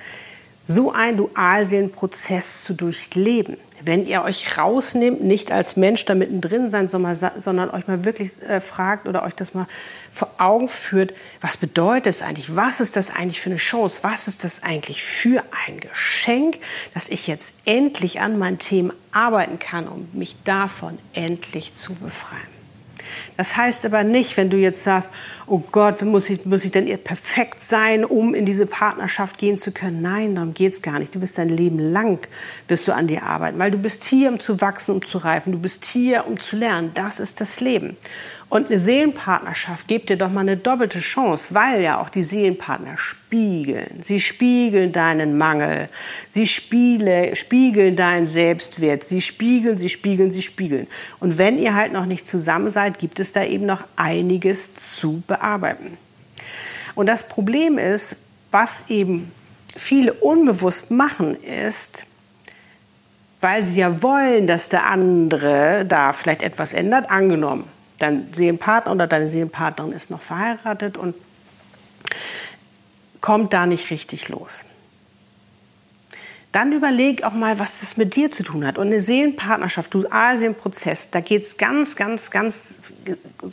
so 0.65 0.91
einen 0.91 1.17
Dualseelenprozess 1.17 2.63
zu 2.63 2.73
durchleben. 2.73 3.57
Wenn 3.83 4.05
ihr 4.05 4.23
euch 4.23 4.57
rausnehmt, 4.57 5.23
nicht 5.23 5.51
als 5.51 5.75
Mensch 5.75 6.05
da 6.05 6.15
mittendrin 6.15 6.69
sein, 6.69 6.87
sondern 6.89 7.69
euch 7.71 7.87
mal 7.87 8.05
wirklich 8.05 8.41
äh, 8.43 8.61
fragt 8.61 9.07
oder 9.07 9.23
euch 9.23 9.33
das 9.33 9.53
mal 9.53 9.67
vor 10.11 10.29
Augen 10.37 10.67
führt, 10.67 11.13
was 11.41 11.57
bedeutet 11.57 12.07
es 12.07 12.21
eigentlich? 12.21 12.55
Was 12.55 12.79
ist 12.79 12.95
das 12.95 13.09
eigentlich 13.15 13.41
für 13.41 13.49
eine 13.49 13.57
Chance? 13.57 13.99
Was 14.03 14.27
ist 14.27 14.43
das 14.43 14.63
eigentlich 14.63 15.03
für 15.03 15.43
ein 15.65 15.79
Geschenk, 15.79 16.57
dass 16.93 17.09
ich 17.09 17.27
jetzt 17.27 17.55
endlich 17.65 18.21
an 18.21 18.37
meinen 18.37 18.59
Themen 18.59 18.93
arbeiten 19.11 19.59
kann, 19.59 19.87
um 19.87 20.07
mich 20.13 20.35
davon 20.43 20.99
endlich 21.13 21.73
zu 21.75 21.95
befreien? 21.95 22.60
Das 23.37 23.57
heißt 23.57 23.85
aber 23.85 24.03
nicht, 24.03 24.37
wenn 24.37 24.49
du 24.49 24.57
jetzt 24.57 24.83
sagst, 24.83 25.09
oh 25.47 25.61
Gott, 25.71 26.01
muss 26.01 26.29
ich, 26.29 26.45
muss 26.45 26.65
ich 26.65 26.71
denn 26.71 26.85
perfekt 27.03 27.63
sein, 27.63 28.05
um 28.05 28.33
in 28.33 28.45
diese 28.45 28.65
Partnerschaft 28.65 29.37
gehen 29.37 29.57
zu 29.57 29.71
können? 29.71 30.01
Nein, 30.01 30.35
darum 30.35 30.53
geht 30.53 30.73
es 30.73 30.81
gar 30.81 30.99
nicht. 30.99 31.13
Du 31.15 31.19
bist 31.19 31.37
dein 31.37 31.49
Leben 31.49 31.79
lang, 31.79 32.19
bist 32.67 32.87
du 32.87 32.93
an 32.93 33.07
dir 33.07 33.23
arbeiten, 33.23 33.59
weil 33.59 33.71
du 33.71 33.77
bist 33.77 34.03
hier, 34.03 34.29
um 34.29 34.39
zu 34.39 34.61
wachsen, 34.61 34.95
um 34.95 35.05
zu 35.05 35.17
reifen. 35.17 35.51
Du 35.51 35.59
bist 35.59 35.85
hier, 35.85 36.27
um 36.27 36.39
zu 36.39 36.55
lernen. 36.55 36.91
Das 36.93 37.19
ist 37.19 37.41
das 37.41 37.59
Leben. 37.59 37.97
Und 38.51 38.67
eine 38.67 38.79
Seelenpartnerschaft 38.79 39.87
gibt 39.87 40.09
dir 40.09 40.17
doch 40.17 40.29
mal 40.29 40.41
eine 40.41 40.57
doppelte 40.57 40.99
Chance, 40.99 41.55
weil 41.55 41.81
ja 41.81 42.01
auch 42.01 42.09
die 42.09 42.21
Seelenpartner 42.21 42.97
spiegeln. 42.97 44.01
Sie 44.03 44.19
spiegeln 44.19 44.91
deinen 44.91 45.37
Mangel. 45.37 45.87
Sie 46.27 46.45
spiele, 46.45 47.33
spiegeln 47.37 47.95
deinen 47.95 48.27
Selbstwert. 48.27 49.07
Sie 49.07 49.21
spiegeln, 49.21 49.77
sie 49.77 49.87
spiegeln, 49.87 50.31
sie 50.31 50.41
spiegeln. 50.41 50.87
Und 51.21 51.37
wenn 51.37 51.57
ihr 51.57 51.75
halt 51.75 51.93
noch 51.93 52.05
nicht 52.05 52.27
zusammen 52.27 52.69
seid, 52.69 52.99
gibt 52.99 53.21
es 53.21 53.31
da 53.31 53.41
eben 53.45 53.65
noch 53.65 53.85
einiges 53.95 54.75
zu 54.75 55.23
bearbeiten. 55.27 55.97
Und 56.93 57.07
das 57.07 57.29
Problem 57.29 57.77
ist, 57.77 58.27
was 58.51 58.89
eben 58.89 59.31
viele 59.77 60.11
unbewusst 60.11 60.91
machen, 60.91 61.41
ist, 61.41 62.03
weil 63.39 63.63
sie 63.63 63.79
ja 63.79 64.03
wollen, 64.03 64.45
dass 64.45 64.67
der 64.67 64.87
andere 64.87 65.85
da 65.87 66.11
vielleicht 66.11 66.43
etwas 66.43 66.73
ändert, 66.73 67.09
angenommen 67.09 67.63
dein 68.01 68.33
Seelenpartner 68.33 68.91
oder 68.91 69.07
deine 69.07 69.29
Seelenpartnerin 69.29 69.93
ist 69.93 70.09
noch 70.09 70.21
verheiratet 70.21 70.97
und 70.97 71.15
kommt 73.21 73.53
da 73.53 73.65
nicht 73.65 73.89
richtig 73.91 74.29
los. 74.29 74.65
Dann 76.51 76.73
überleg 76.73 77.23
auch 77.23 77.31
mal, 77.31 77.59
was 77.59 77.79
das 77.79 77.95
mit 77.95 78.15
dir 78.17 78.29
zu 78.29 78.43
tun 78.43 78.65
hat. 78.65 78.77
Und 78.77 78.87
eine 78.87 78.99
Seelenpartnerschaft, 78.99 79.93
Dualseelenprozess, 79.93 81.09
da 81.11 81.21
geht 81.21 81.43
es 81.43 81.57
ganz, 81.57 81.95
ganz, 81.95 82.29
ganz, 82.29 82.73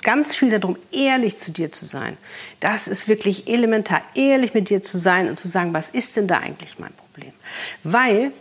ganz 0.03 0.35
viel 0.35 0.51
darum, 0.59 0.77
ehrlich 0.91 1.37
zu 1.39 1.53
dir 1.53 1.71
zu 1.71 1.85
sein. 1.87 2.17
Das 2.59 2.89
ist 2.89 3.07
wirklich 3.07 3.47
elementar, 3.47 4.03
ehrlich 4.15 4.53
mit 4.53 4.69
dir 4.69 4.83
zu 4.83 4.99
sein 4.99 5.29
und 5.29 5.39
zu 5.39 5.47
sagen, 5.47 5.73
was 5.75 5.91
ist 5.91 6.17
denn 6.17 6.27
da 6.27 6.39
eigentlich 6.39 6.81
mein 6.81 6.93
Problem? 6.93 7.33
Weil 7.85 8.33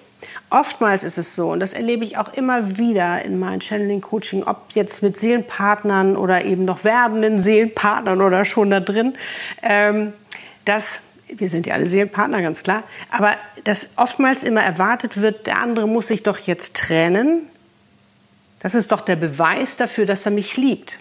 Oftmals 0.50 1.03
ist 1.03 1.17
es 1.17 1.36
so, 1.36 1.51
und 1.51 1.59
das 1.59 1.74
erlebe 1.74 2.03
ich 2.03 2.17
auch 2.17 2.33
immer 2.33 2.77
wieder 2.77 3.24
in 3.24 3.38
meinen 3.38 3.62
Channeling-Coaching, 3.62 4.43
ob 4.43 4.71
jetzt 4.74 5.03
mit 5.03 5.17
Seelenpartnern 5.17 6.15
oder 6.15 6.45
eben 6.45 6.65
noch 6.65 6.83
werdenden 6.83 7.38
Seelenpartnern 7.38 8.21
oder 8.21 8.45
schon 8.45 8.69
da 8.71 8.79
drin, 8.79 9.13
ähm, 9.62 10.13
dass 10.65 11.03
wir 11.29 11.50
sind 11.50 11.67
ja 11.67 11.74
alle 11.74 11.88
Seelenpartner, 11.88 12.41
ganz 12.41 12.63
klar, 12.63 12.83
aber 13.12 13.33
dass 13.63 13.91
oftmals 13.97 14.43
immer 14.43 14.62
erwartet 14.62 15.19
wird, 15.21 15.45
der 15.45 15.57
andere 15.62 15.88
muss 15.88 16.07
sich 16.07 16.24
doch 16.24 16.39
jetzt 16.39 16.77
trennen. 16.77 17.47
Das 18.59 18.75
ist 18.75 18.91
doch 18.91 19.01
der 19.01 19.17
Beweis 19.17 19.77
dafür, 19.77 20.05
dass 20.05 20.25
er 20.25 20.31
mich 20.31 20.57
liebt. 20.57 20.97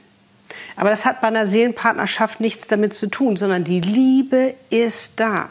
Aber 0.75 0.91
das 0.91 1.05
hat 1.05 1.21
bei 1.21 1.29
einer 1.29 1.47
Seelenpartnerschaft 1.47 2.41
nichts 2.41 2.69
damit 2.69 2.95
zu 2.95 3.09
tun, 3.09 3.37
sondern 3.37 3.65
die 3.65 3.81
Liebe 3.81 4.55
ist 4.69 5.21
da. 5.21 5.49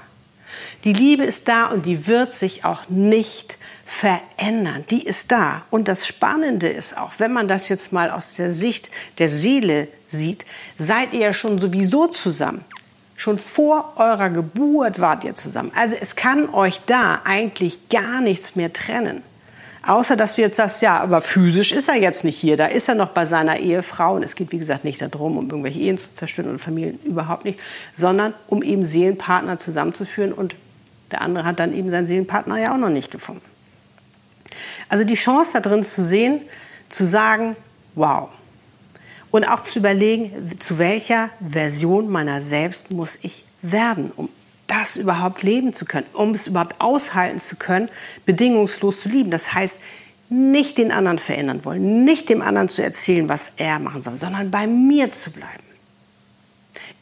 Die 0.83 0.93
Liebe 0.93 1.23
ist 1.23 1.47
da 1.47 1.67
und 1.67 1.85
die 1.85 2.07
wird 2.07 2.33
sich 2.33 2.65
auch 2.65 2.89
nicht 2.89 3.57
verändern. 3.85 4.83
Die 4.89 5.05
ist 5.05 5.31
da. 5.31 5.63
Und 5.69 5.87
das 5.87 6.07
Spannende 6.07 6.67
ist 6.67 6.97
auch, 6.97 7.11
wenn 7.19 7.31
man 7.31 7.47
das 7.47 7.69
jetzt 7.69 7.93
mal 7.93 8.09
aus 8.09 8.35
der 8.35 8.51
Sicht 8.51 8.89
der 9.19 9.29
Seele 9.29 9.87
sieht, 10.07 10.45
seid 10.77 11.13
ihr 11.13 11.19
ja 11.19 11.33
schon 11.33 11.59
sowieso 11.59 12.07
zusammen. 12.07 12.65
Schon 13.15 13.37
vor 13.37 13.93
eurer 13.95 14.29
Geburt 14.29 14.99
wart 14.99 15.23
ihr 15.23 15.35
zusammen. 15.35 15.71
Also 15.75 15.95
es 15.99 16.15
kann 16.15 16.49
euch 16.49 16.81
da 16.85 17.21
eigentlich 17.23 17.89
gar 17.89 18.21
nichts 18.21 18.55
mehr 18.55 18.73
trennen. 18.73 19.23
Außer 19.85 20.15
dass 20.15 20.35
du 20.35 20.41
jetzt 20.41 20.57
sagst, 20.57 20.81
ja, 20.81 20.99
aber 20.99 21.21
physisch 21.21 21.71
ist 21.71 21.89
er 21.89 21.95
jetzt 21.95 22.23
nicht 22.23 22.37
hier. 22.37 22.57
Da 22.57 22.65
ist 22.65 22.89
er 22.89 22.95
noch 22.95 23.09
bei 23.09 23.25
seiner 23.25 23.59
Ehefrau. 23.59 24.15
Und 24.15 24.23
es 24.23 24.35
geht, 24.35 24.51
wie 24.51 24.57
gesagt, 24.57 24.83
nicht 24.83 25.01
darum, 25.01 25.37
um 25.37 25.45
irgendwelche 25.45 25.79
Ehen 25.79 25.99
zu 25.99 26.13
zerstören 26.15 26.49
oder 26.49 26.59
Familien 26.59 26.99
überhaupt 27.03 27.45
nicht, 27.45 27.59
sondern 27.93 28.33
um 28.47 28.63
eben 28.63 28.83
Seelenpartner 28.83 29.59
zusammenzuführen. 29.59 30.33
Und 30.33 30.55
der 31.11 31.21
andere 31.21 31.45
hat 31.45 31.59
dann 31.59 31.73
eben 31.73 31.91
seinen 31.91 32.07
Seelenpartner 32.07 32.57
ja 32.57 32.73
auch 32.73 32.77
noch 32.77 32.89
nicht 32.89 33.11
gefunden. 33.11 33.43
Also 34.89 35.03
die 35.03 35.13
Chance 35.13 35.51
da 35.53 35.59
drin 35.59 35.83
zu 35.83 36.03
sehen, 36.03 36.41
zu 36.89 37.05
sagen, 37.05 37.55
wow. 37.93 38.29
Und 39.29 39.47
auch 39.47 39.61
zu 39.61 39.79
überlegen, 39.79 40.59
zu 40.59 40.79
welcher 40.79 41.29
Version 41.45 42.09
meiner 42.09 42.41
selbst 42.41 42.89
muss 42.91 43.19
ich 43.21 43.45
werden, 43.61 44.11
um 44.15 44.29
das 44.67 44.97
überhaupt 44.97 45.43
leben 45.43 45.73
zu 45.73 45.85
können, 45.85 46.07
um 46.13 46.33
es 46.33 46.47
überhaupt 46.47 46.79
aushalten 46.79 47.39
zu 47.39 47.55
können, 47.55 47.89
bedingungslos 48.25 49.01
zu 49.01 49.09
lieben. 49.09 49.31
Das 49.31 49.53
heißt, 49.53 49.81
nicht 50.29 50.77
den 50.77 50.91
anderen 50.91 51.19
verändern 51.19 51.65
wollen, 51.65 52.03
nicht 52.03 52.29
dem 52.29 52.41
anderen 52.41 52.67
zu 52.67 52.83
erzählen, 52.83 53.29
was 53.29 53.53
er 53.57 53.79
machen 53.79 54.01
soll, 54.01 54.17
sondern 54.17 54.49
bei 54.49 54.65
mir 54.65 55.11
zu 55.11 55.31
bleiben 55.31 55.65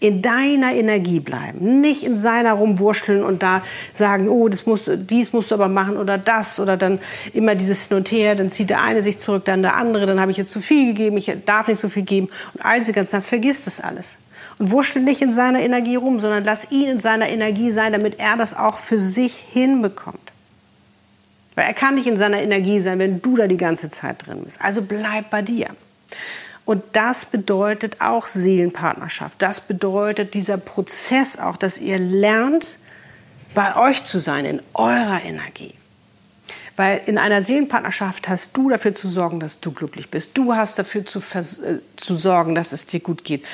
in 0.04 0.22
deiner 0.22 0.74
Energie 0.74 1.22
bleiben, 1.22 1.80
nicht 1.80 2.04
in 2.04 2.14
seiner 2.14 2.54
rumwurschteln 2.54 3.24
und 3.24 3.42
da 3.42 3.64
sagen, 3.94 4.28
oh, 4.28 4.50
das 4.50 4.66
musst, 4.66 4.92
dies 4.94 5.32
musst 5.32 5.50
du 5.50 5.56
aber 5.56 5.70
machen 5.70 5.96
oder 5.96 6.18
das 6.18 6.60
oder 6.60 6.76
dann 6.76 7.00
immer 7.32 7.56
dieses 7.56 7.88
Hin 7.88 7.96
und 7.96 8.12
Her, 8.12 8.36
dann 8.36 8.50
zieht 8.50 8.70
der 8.70 8.82
eine 8.82 9.02
sich 9.02 9.20
zurück, 9.20 9.46
dann 9.46 9.62
der 9.62 9.78
andere, 9.78 10.06
dann 10.06 10.20
habe 10.20 10.32
ich 10.32 10.38
jetzt 10.38 10.52
zu 10.52 10.60
viel 10.60 10.88
gegeben, 10.88 11.16
ich 11.16 11.32
darf 11.46 11.70
nicht 11.70 11.80
so 11.80 11.88
viel 11.88 12.04
geben 12.04 12.28
und 12.54 12.66
all 12.66 12.80
diese 12.80 12.92
ganzen 12.92 13.12
Sachen, 13.12 13.24
vergiss 13.24 13.64
das 13.64 13.80
alles. 13.80 14.18
Wurschtel 14.72 15.02
nicht 15.02 15.22
in 15.22 15.32
seiner 15.32 15.60
Energie 15.60 15.96
rum, 15.96 16.20
sondern 16.20 16.44
lass 16.44 16.72
ihn 16.72 16.90
in 16.90 17.00
seiner 17.00 17.30
Energie 17.30 17.72
sein, 17.72 17.94
damit 17.94 18.20
er 18.20 18.38
das 18.38 18.56
auch 18.56 18.78
für 18.78 18.98
sich 18.98 19.36
hinbekommt. 19.36 20.32
Weil 21.56 21.66
er 21.66 21.74
kann 21.74 21.96
nicht 21.96 22.08
in 22.08 22.18
seiner 22.18 22.42
Energie 22.42 22.80
sein, 22.80 23.00
wenn 23.00 23.22
du 23.22 23.36
da 23.36 23.48
die 23.48 23.58
ganze 23.58 23.90
Zeit 23.90 24.26
drin 24.26 24.42
bist. 24.44 24.62
Also 24.62 24.82
bleib 24.82 25.30
bei 25.30 25.42
dir. 25.42 25.68
Und 26.66 26.84
das 26.94 27.26
bedeutet 27.26 28.00
auch 28.00 28.28
Seelenpartnerschaft. 28.28 29.42
Das 29.42 29.62
bedeutet 29.62 30.34
dieser 30.34 30.58
Prozess 30.58 31.38
auch, 31.38 31.58
dass 31.58 31.80
ihr 31.80 32.00
lernt, 32.00 32.78
bei 33.54 33.76
euch 33.76 34.04
zu 34.04 34.20
sein, 34.20 34.46
in 34.46 34.62
eurer 34.74 35.22
Energie. 35.24 35.76
Weil 36.76 37.02
in 37.06 37.20
einer 37.20 37.42
Seelenpartnerschaft 37.42 38.28
hast 38.28 38.58
du 38.58 38.70
dafür 38.70 38.96
zu 38.96 39.08
sorgen, 39.08 39.40
dass 39.40 39.60
du 39.60 39.72
glücklich 39.72 40.10
bist. 40.10 40.32
Du 40.36 40.56
hast 40.56 40.80
dafür 40.80 41.06
zu, 41.06 41.20
äh, 41.20 41.80
zu 41.98 42.16
sorgen, 42.16 42.56
dass 42.56 42.72
es 42.72 42.88
dir 42.88 43.00
gut 43.00 43.24
geht. 43.24 43.46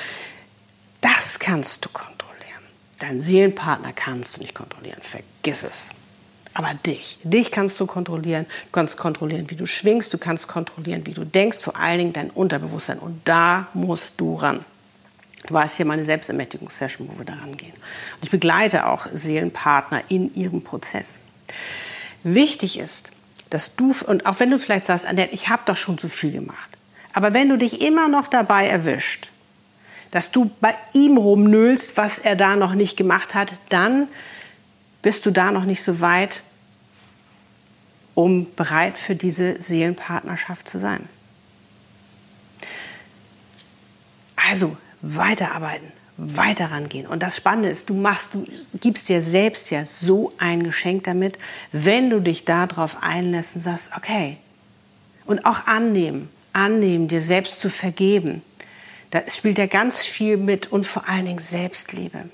Das 1.00 1.38
kannst 1.38 1.84
du 1.84 1.88
kontrollieren. 1.88 2.62
Deinen 2.98 3.20
Seelenpartner 3.20 3.92
kannst 3.92 4.36
du 4.36 4.40
nicht 4.42 4.54
kontrollieren. 4.54 5.00
Vergiss 5.02 5.62
es. 5.62 5.90
Aber 6.52 6.74
dich, 6.74 7.18
dich 7.22 7.50
kannst 7.52 7.78
du 7.80 7.86
kontrollieren. 7.86 8.44
Du 8.66 8.72
kannst 8.72 8.96
kontrollieren, 8.96 9.48
wie 9.48 9.54
du 9.54 9.66
schwingst. 9.66 10.12
Du 10.12 10.18
kannst 10.18 10.48
kontrollieren, 10.48 11.06
wie 11.06 11.14
du 11.14 11.24
denkst. 11.24 11.58
Vor 11.58 11.76
allen 11.76 11.98
Dingen 11.98 12.12
dein 12.12 12.30
Unterbewusstsein. 12.30 12.98
Und 12.98 13.20
da 13.24 13.68
musst 13.72 14.14
du 14.18 14.34
ran. 14.34 14.64
Du 15.46 15.54
weißt 15.54 15.76
hier 15.76 15.86
meine 15.86 16.04
Selbstermächtigungssession, 16.04 17.08
wo 17.10 17.18
wir 17.18 17.24
da 17.24 17.34
rangehen. 17.34 17.72
Und 17.72 18.24
ich 18.24 18.30
begleite 18.30 18.86
auch 18.86 19.06
Seelenpartner 19.06 20.02
in 20.08 20.34
ihrem 20.34 20.62
Prozess. 20.62 21.18
Wichtig 22.24 22.78
ist, 22.78 23.10
dass 23.48 23.74
du, 23.74 23.94
und 24.06 24.26
auch 24.26 24.38
wenn 24.40 24.50
du 24.50 24.58
vielleicht 24.58 24.84
sagst, 24.84 25.06
Annette, 25.06 25.32
ich 25.32 25.48
habe 25.48 25.62
doch 25.64 25.76
schon 25.76 25.98
zu 25.98 26.08
viel 26.08 26.32
gemacht. 26.32 26.78
Aber 27.12 27.32
wenn 27.32 27.48
du 27.48 27.56
dich 27.56 27.80
immer 27.82 28.08
noch 28.08 28.28
dabei 28.28 28.68
erwischt, 28.68 29.28
dass 30.10 30.32
du 30.32 30.50
bei 30.60 30.74
ihm 30.92 31.16
rumnüllst, 31.16 31.96
was 31.96 32.18
er 32.18 32.36
da 32.36 32.56
noch 32.56 32.74
nicht 32.74 32.96
gemacht 32.96 33.34
hat, 33.34 33.52
dann 33.68 34.08
bist 35.02 35.24
du 35.26 35.30
da 35.30 35.50
noch 35.50 35.64
nicht 35.64 35.82
so 35.82 36.00
weit, 36.00 36.42
um 38.14 38.46
bereit 38.54 38.98
für 38.98 39.14
diese 39.14 39.60
Seelenpartnerschaft 39.60 40.68
zu 40.68 40.78
sein. 40.78 41.08
Also 44.36 44.76
weiterarbeiten, 45.00 45.92
weiter 46.16 46.70
rangehen. 46.70 47.06
Und 47.06 47.22
das 47.22 47.36
Spannende 47.36 47.70
ist, 47.70 47.88
du 47.88 47.94
machst, 47.94 48.34
du 48.34 48.44
gibst 48.80 49.08
dir 49.08 49.22
selbst 49.22 49.70
ja 49.70 49.86
so 49.86 50.32
ein 50.38 50.62
Geschenk 50.62 51.04
damit, 51.04 51.38
wenn 51.72 52.10
du 52.10 52.20
dich 52.20 52.44
darauf 52.44 53.02
einlässt 53.02 53.56
und 53.56 53.62
sagst, 53.62 53.90
okay. 53.96 54.38
Und 55.24 55.46
auch 55.46 55.66
annehmen, 55.66 56.28
annehmen, 56.52 57.06
dir 57.06 57.22
selbst 57.22 57.60
zu 57.60 57.70
vergeben. 57.70 58.42
Da 59.10 59.22
spielt 59.28 59.58
ja 59.58 59.66
ganz 59.66 60.00
viel 60.00 60.36
mit 60.36 60.70
und 60.70 60.86
vor 60.86 61.08
allen 61.08 61.24
Dingen 61.24 61.38
Selbstliebe. 61.38 62.28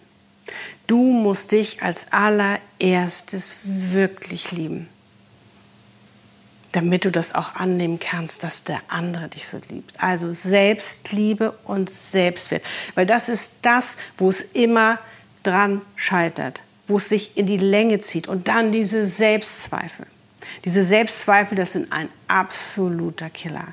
Du 0.86 0.98
musst 0.98 1.52
dich 1.52 1.82
als 1.82 2.12
allererstes 2.12 3.56
wirklich 3.64 4.52
lieben 4.52 4.88
damit 6.76 7.06
du 7.06 7.10
das 7.10 7.34
auch 7.34 7.54
annehmen 7.54 7.98
kannst, 7.98 8.44
dass 8.44 8.62
der 8.62 8.82
andere 8.88 9.28
dich 9.28 9.48
so 9.48 9.58
liebt. 9.70 9.94
Also 9.98 10.34
Selbstliebe 10.34 11.52
und 11.64 11.88
Selbstwert. 11.88 12.62
Weil 12.94 13.06
das 13.06 13.30
ist 13.30 13.60
das, 13.62 13.96
wo 14.18 14.28
es 14.28 14.42
immer 14.42 14.98
dran 15.42 15.80
scheitert, 15.94 16.60
wo 16.86 16.98
es 16.98 17.08
sich 17.08 17.38
in 17.38 17.46
die 17.46 17.56
Länge 17.56 18.02
zieht. 18.02 18.28
Und 18.28 18.48
dann 18.48 18.72
diese 18.72 19.06
Selbstzweifel. 19.06 20.06
Diese 20.64 20.84
Selbstzweifel, 20.84 21.56
das 21.56 21.72
sind 21.72 21.92
ein 21.92 22.08
absoluter 22.28 23.30
Killer. 23.30 23.68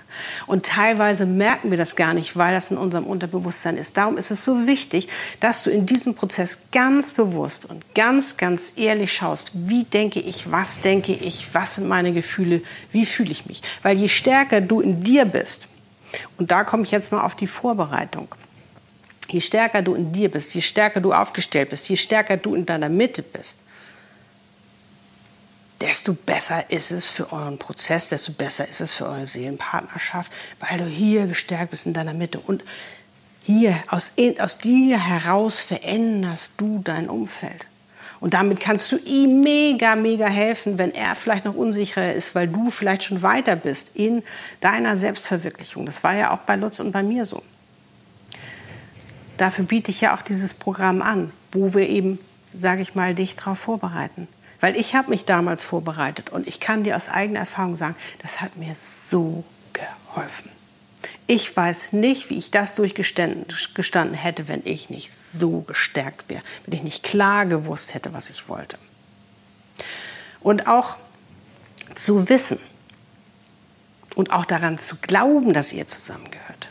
Und 0.47 0.65
teilweise 0.65 1.25
merken 1.25 1.71
wir 1.71 1.77
das 1.77 1.95
gar 1.95 2.13
nicht, 2.13 2.37
weil 2.37 2.53
das 2.53 2.71
in 2.71 2.77
unserem 2.77 3.05
Unterbewusstsein 3.05 3.77
ist. 3.77 3.97
Darum 3.97 4.17
ist 4.17 4.31
es 4.31 4.45
so 4.45 4.67
wichtig, 4.67 5.07
dass 5.39 5.63
du 5.63 5.69
in 5.69 5.85
diesem 5.85 6.15
Prozess 6.15 6.59
ganz 6.71 7.11
bewusst 7.11 7.65
und 7.65 7.95
ganz, 7.95 8.37
ganz 8.37 8.73
ehrlich 8.75 9.13
schaust, 9.13 9.51
wie 9.53 9.85
denke 9.85 10.19
ich, 10.19 10.51
was 10.51 10.81
denke 10.81 11.13
ich, 11.13 11.53
was 11.53 11.75
sind 11.75 11.87
meine 11.87 12.13
Gefühle, 12.13 12.61
wie 12.91 13.05
fühle 13.05 13.31
ich 13.31 13.45
mich. 13.45 13.61
Weil 13.81 13.97
je 13.97 14.09
stärker 14.09 14.61
du 14.61 14.81
in 14.81 15.03
dir 15.03 15.25
bist, 15.25 15.67
und 16.37 16.51
da 16.51 16.63
komme 16.63 16.83
ich 16.83 16.91
jetzt 16.91 17.11
mal 17.11 17.21
auf 17.21 17.35
die 17.35 17.47
Vorbereitung, 17.47 18.27
je 19.29 19.41
stärker 19.41 19.81
du 19.81 19.95
in 19.95 20.11
dir 20.11 20.29
bist, 20.29 20.53
je 20.53 20.61
stärker 20.61 21.01
du 21.01 21.13
aufgestellt 21.13 21.69
bist, 21.69 21.89
je 21.89 21.95
stärker 21.95 22.37
du 22.37 22.53
in 22.55 22.65
deiner 22.65 22.89
Mitte 22.89 23.23
bist, 23.23 23.57
desto 25.83 26.13
besser 26.13 26.71
ist 26.71 26.91
es 26.91 27.09
für 27.09 27.33
euren 27.33 27.57
Prozess, 27.57 28.07
desto 28.07 28.31
besser 28.31 28.67
ist 28.67 28.79
es 28.79 28.93
für 28.93 29.05
eure 29.05 29.27
Seelenpartnerschaft, 29.27 30.31
weil 30.61 30.77
du 30.77 30.85
hier 30.85 31.27
gestärkt 31.27 31.71
bist 31.71 31.85
in 31.85 31.93
deiner 31.93 32.13
Mitte. 32.13 32.39
Und 32.39 32.63
hier, 33.43 33.83
aus, 33.89 34.13
aus 34.39 34.57
dir 34.57 34.97
heraus 34.97 35.59
veränderst 35.59 36.53
du 36.55 36.79
dein 36.81 37.09
Umfeld. 37.09 37.67
Und 38.21 38.33
damit 38.33 38.61
kannst 38.61 38.89
du 38.93 38.97
ihm 38.99 39.41
mega, 39.41 39.97
mega 39.97 40.27
helfen, 40.27 40.77
wenn 40.77 40.93
er 40.93 41.15
vielleicht 41.15 41.43
noch 41.43 41.55
unsicherer 41.55 42.13
ist, 42.13 42.33
weil 42.33 42.47
du 42.47 42.69
vielleicht 42.69 43.03
schon 43.03 43.21
weiter 43.21 43.57
bist 43.57 43.97
in 43.97 44.23
deiner 44.61 44.95
Selbstverwirklichung. 44.95 45.85
Das 45.85 46.01
war 46.05 46.15
ja 46.15 46.31
auch 46.31 46.39
bei 46.39 46.55
Lutz 46.55 46.79
und 46.79 46.93
bei 46.93 47.03
mir 47.03 47.25
so. 47.25 47.43
Dafür 49.35 49.65
biete 49.65 49.91
ich 49.91 49.99
ja 49.99 50.15
auch 50.15 50.21
dieses 50.21 50.53
Programm 50.53 51.01
an, 51.01 51.33
wo 51.51 51.73
wir 51.73 51.89
eben, 51.89 52.19
sage 52.53 52.81
ich 52.81 52.95
mal, 52.95 53.13
dich 53.13 53.35
darauf 53.35 53.59
vorbereiten. 53.59 54.29
Weil 54.63 54.77
ich 54.77 54.95
habe 54.95 55.09
mich 55.09 55.25
damals 55.25 55.61
vorbereitet 55.61 56.29
und 56.29 56.47
ich 56.47 56.61
kann 56.61 56.83
dir 56.85 56.95
aus 56.95 57.09
eigener 57.09 57.41
Erfahrung 57.41 57.75
sagen, 57.75 57.97
das 58.21 58.39
hat 58.39 58.55
mir 58.55 58.73
so 58.75 59.43
geholfen. 59.73 60.49
Ich 61.27 61.53
weiß 61.53 61.91
nicht, 61.91 62.29
wie 62.29 62.37
ich 62.37 62.49
das 62.49 62.73
durchgestanden 62.73 64.13
hätte, 64.13 64.47
wenn 64.47 64.61
ich 64.63 64.89
nicht 64.89 65.13
so 65.13 65.59
gestärkt 65.67 66.29
wäre, 66.29 66.43
wenn 66.65 66.75
ich 66.77 66.83
nicht 66.83 67.03
klar 67.03 67.45
gewusst 67.45 67.93
hätte, 67.93 68.13
was 68.13 68.29
ich 68.29 68.47
wollte. 68.47 68.77
Und 70.39 70.65
auch 70.65 70.95
zu 71.93 72.29
wissen 72.29 72.59
und 74.15 74.31
auch 74.31 74.45
daran 74.45 74.77
zu 74.77 74.95
glauben, 74.95 75.51
dass 75.51 75.73
ihr 75.73 75.89
zusammengehört. 75.89 76.69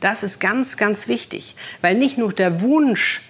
Das 0.00 0.22
ist 0.22 0.38
ganz, 0.38 0.76
ganz 0.76 1.08
wichtig, 1.08 1.56
weil 1.80 1.94
nicht 1.94 2.18
nur 2.18 2.34
der 2.34 2.60
Wunsch 2.60 3.22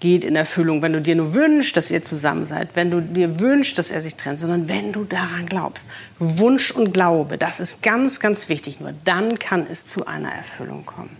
geht 0.00 0.24
in 0.24 0.36
Erfüllung, 0.36 0.80
wenn 0.82 0.92
du 0.92 1.02
dir 1.02 1.16
nur 1.16 1.34
wünschst, 1.34 1.76
dass 1.76 1.90
ihr 1.90 2.04
zusammen 2.04 2.46
seid, 2.46 2.76
wenn 2.76 2.90
du 2.90 3.00
dir 3.00 3.40
wünschst, 3.40 3.78
dass 3.78 3.90
er 3.90 4.00
sich 4.00 4.14
trennt, 4.14 4.38
sondern 4.38 4.68
wenn 4.68 4.92
du 4.92 5.04
daran 5.04 5.46
glaubst. 5.46 5.88
Wunsch 6.18 6.70
und 6.70 6.92
Glaube, 6.92 7.36
das 7.36 7.58
ist 7.58 7.82
ganz, 7.82 8.20
ganz 8.20 8.48
wichtig. 8.48 8.80
Nur 8.80 8.94
dann 9.04 9.38
kann 9.38 9.66
es 9.70 9.84
zu 9.84 10.06
einer 10.06 10.30
Erfüllung 10.30 10.86
kommen. 10.86 11.16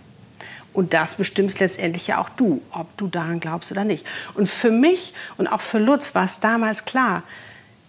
Und 0.71 0.93
das 0.93 1.15
bestimmst 1.15 1.59
letztendlich 1.59 2.07
ja 2.07 2.19
auch 2.19 2.29
du, 2.29 2.61
ob 2.71 2.95
du 2.95 3.07
daran 3.07 3.39
glaubst 3.39 3.71
oder 3.71 3.83
nicht. 3.83 4.05
Und 4.35 4.47
für 4.47 4.71
mich 4.71 5.13
und 5.37 5.47
auch 5.47 5.61
für 5.61 5.79
Lutz 5.79 6.15
war 6.15 6.25
es 6.25 6.39
damals 6.39 6.85
klar, 6.85 7.23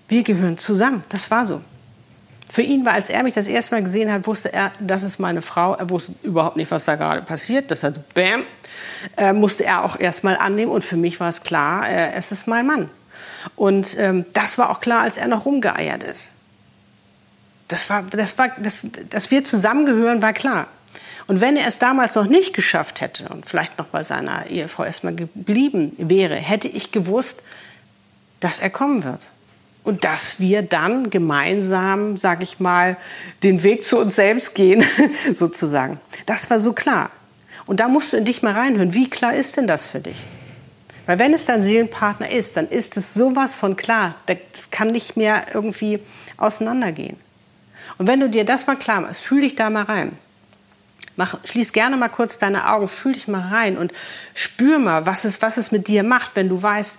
wir 0.08 0.24
gehören 0.24 0.58
zusammen. 0.58 1.04
Das 1.08 1.30
war 1.30 1.46
so. 1.46 1.60
Für 2.52 2.62
ihn 2.62 2.84
war, 2.84 2.94
als 2.94 3.08
er 3.10 3.22
mich 3.22 3.34
das 3.34 3.46
erste 3.46 3.76
Mal 3.76 3.82
gesehen 3.82 4.10
hat, 4.10 4.26
wusste 4.26 4.52
er, 4.52 4.72
das 4.80 5.04
ist 5.04 5.20
meine 5.20 5.40
Frau. 5.40 5.74
Er 5.74 5.88
wusste 5.88 6.14
überhaupt 6.24 6.56
nicht, 6.56 6.70
was 6.72 6.84
da 6.84 6.96
gerade 6.96 7.22
passiert. 7.22 7.70
Das 7.70 7.84
hat 7.84 8.12
Bam, 8.14 8.42
äh, 9.16 9.32
musste 9.32 9.64
er 9.64 9.84
auch 9.84 9.98
erstmal 9.98 10.36
annehmen. 10.36 10.72
Und 10.72 10.84
für 10.84 10.96
mich 10.96 11.20
war 11.20 11.28
es 11.28 11.42
klar, 11.42 11.88
äh, 11.88 12.12
es 12.14 12.32
ist 12.32 12.48
mein 12.48 12.66
Mann. 12.66 12.90
Und 13.54 13.96
ähm, 13.98 14.26
das 14.32 14.58
war 14.58 14.70
auch 14.70 14.80
klar, 14.80 15.02
als 15.02 15.16
er 15.16 15.28
noch 15.28 15.44
rumgeeiert 15.44 16.02
ist. 16.02 16.30
Das 17.68 17.88
war, 17.88 18.02
das 18.02 18.36
war, 18.36 18.48
das, 18.58 18.80
dass 19.10 19.30
wir 19.30 19.44
zusammengehören, 19.44 20.20
war 20.20 20.32
klar. 20.32 20.66
Und 21.28 21.40
wenn 21.40 21.56
er 21.56 21.68
es 21.68 21.78
damals 21.78 22.16
noch 22.16 22.26
nicht 22.26 22.52
geschafft 22.52 23.00
hätte 23.00 23.28
und 23.28 23.46
vielleicht 23.46 23.78
noch 23.78 23.86
bei 23.86 24.02
seiner 24.02 24.46
Ehefrau 24.46 24.82
erstmal 24.82 25.14
geblieben 25.14 25.92
wäre, 25.98 26.34
hätte 26.34 26.66
ich 26.66 26.90
gewusst, 26.90 27.44
dass 28.40 28.58
er 28.58 28.70
kommen 28.70 29.04
wird 29.04 29.28
und 29.82 30.04
dass 30.04 30.40
wir 30.40 30.62
dann 30.62 31.10
gemeinsam, 31.10 32.16
sag 32.16 32.42
ich 32.42 32.60
mal, 32.60 32.96
den 33.42 33.62
Weg 33.62 33.84
zu 33.84 33.98
uns 33.98 34.16
selbst 34.16 34.54
gehen, 34.54 34.84
sozusagen. 35.34 36.00
Das 36.26 36.50
war 36.50 36.60
so 36.60 36.72
klar. 36.72 37.10
Und 37.66 37.80
da 37.80 37.88
musst 37.88 38.12
du 38.12 38.16
in 38.16 38.24
dich 38.24 38.42
mal 38.42 38.52
reinhören. 38.52 38.94
Wie 38.94 39.08
klar 39.08 39.34
ist 39.34 39.56
denn 39.56 39.66
das 39.66 39.86
für 39.86 40.00
dich? 40.00 40.26
Weil 41.06 41.18
wenn 41.18 41.34
es 41.34 41.46
dein 41.46 41.62
Seelenpartner 41.62 42.30
ist, 42.30 42.56
dann 42.56 42.68
ist 42.68 42.96
es 42.96 43.14
sowas 43.14 43.54
von 43.54 43.76
klar. 43.76 44.14
Das 44.26 44.70
kann 44.70 44.88
nicht 44.88 45.16
mehr 45.16 45.46
irgendwie 45.54 46.00
auseinandergehen. 46.36 47.16
Und 47.98 48.06
wenn 48.06 48.20
du 48.20 48.28
dir 48.28 48.44
das 48.44 48.66
mal 48.66 48.76
klar 48.76 49.00
machst, 49.00 49.22
fühl 49.22 49.40
dich 49.40 49.56
da 49.56 49.70
mal 49.70 49.84
rein. 49.84 50.12
Mach, 51.16 51.38
schließ 51.44 51.72
gerne 51.72 51.96
mal 51.96 52.08
kurz 52.08 52.38
deine 52.38 52.72
Augen, 52.72 52.88
fühl 52.88 53.12
dich 53.12 53.28
mal 53.28 53.48
rein 53.48 53.76
und 53.76 53.92
spür 54.34 54.78
mal, 54.78 55.04
was 55.06 55.24
es, 55.24 55.42
was 55.42 55.56
es 55.56 55.70
mit 55.72 55.88
dir 55.88 56.02
macht, 56.02 56.30
wenn 56.34 56.48
du 56.48 56.62
weißt, 56.62 56.98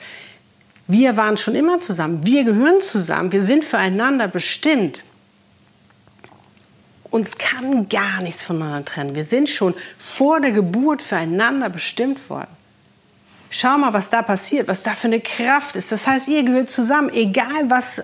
wir 0.88 1.18
waren 1.18 1.38
schon 1.38 1.56
immer 1.56 1.80
zusammen. 1.80 2.26
Wir 2.26 2.44
gehören 2.44 2.82
zusammen. 2.82 3.32
Wir 3.32 3.42
sind 3.42 3.64
füreinander 3.64 4.28
bestimmt. 4.28 5.04
Uns 7.10 7.38
kann 7.38 7.90
gar 7.90 8.22
nichts 8.22 8.44
voneinander 8.44 8.86
trennen. 8.86 9.16
Wir 9.16 9.26
sind 9.26 9.50
schon 9.50 9.74
vor 9.98 10.40
der 10.40 10.52
Geburt 10.52 11.02
füreinander 11.02 11.70
bestimmt 11.70 12.30
worden. 12.30 12.50
Schau 13.50 13.78
mal, 13.78 13.92
was 13.94 14.10
da 14.10 14.22
passiert, 14.22 14.70
was 14.70 14.82
da 14.82 14.94
für 14.94 15.08
eine 15.08 15.20
Kraft 15.20 15.76
ist. 15.76 15.92
Das 15.92 16.08
heißt, 16.08 16.30
ihr 16.30 16.44
gehört 16.44 16.72
zusammen, 16.72 17.10
egal 17.10 17.70
was 17.70 18.02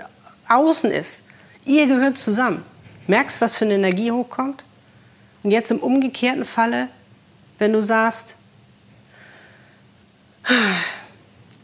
außen 0.49 0.91
ist. 0.91 1.21
Ihr 1.63 1.87
gehört 1.87 2.17
zusammen. 2.17 2.63
Merkst, 3.07 3.39
was 3.39 3.57
für 3.57 3.63
eine 3.63 3.75
Energie 3.75 4.11
hochkommt? 4.11 4.63
Und 5.43 5.51
jetzt 5.51 5.71
im 5.71 5.79
umgekehrten 5.79 6.43
Falle, 6.43 6.89
wenn 7.59 7.71
du 7.71 7.81
sagst, 7.81 8.33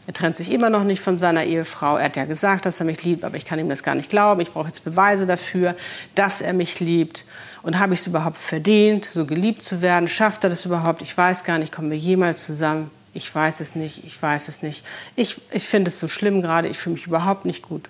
er 0.06 0.12
trennt 0.12 0.36
sich 0.36 0.52
immer 0.52 0.68
noch 0.68 0.84
nicht 0.84 1.00
von 1.00 1.18
seiner 1.18 1.44
Ehefrau. 1.44 1.96
Er 1.96 2.06
hat 2.06 2.16
ja 2.16 2.26
gesagt, 2.26 2.66
dass 2.66 2.78
er 2.78 2.86
mich 2.86 3.02
liebt, 3.04 3.24
aber 3.24 3.36
ich 3.36 3.46
kann 3.46 3.58
ihm 3.58 3.68
das 3.68 3.82
gar 3.82 3.94
nicht 3.94 4.10
glauben. 4.10 4.40
Ich 4.42 4.52
brauche 4.52 4.66
jetzt 4.66 4.84
Beweise 4.84 5.26
dafür, 5.26 5.74
dass 6.14 6.42
er 6.42 6.52
mich 6.52 6.78
liebt. 6.80 7.24
Und 7.62 7.78
habe 7.78 7.94
ich 7.94 8.00
es 8.00 8.06
überhaupt 8.06 8.36
verdient, 8.36 9.08
so 9.10 9.24
geliebt 9.24 9.62
zu 9.62 9.80
werden? 9.80 10.08
Schafft 10.08 10.44
er 10.44 10.50
das 10.50 10.66
überhaupt? 10.66 11.00
Ich 11.00 11.16
weiß 11.16 11.44
gar 11.44 11.58
nicht, 11.58 11.72
kommen 11.72 11.90
wir 11.90 11.96
jemals 11.96 12.44
zusammen? 12.44 12.90
Ich 13.14 13.34
weiß 13.34 13.60
es 13.60 13.74
nicht, 13.74 14.04
ich 14.04 14.20
weiß 14.20 14.48
es 14.48 14.62
nicht. 14.62 14.84
Ich, 15.16 15.40
ich 15.50 15.68
finde 15.68 15.88
es 15.88 15.98
so 15.98 16.08
schlimm 16.08 16.42
gerade, 16.42 16.68
ich 16.68 16.78
fühle 16.78 16.94
mich 16.94 17.06
überhaupt 17.06 17.46
nicht 17.46 17.62
gut. 17.62 17.88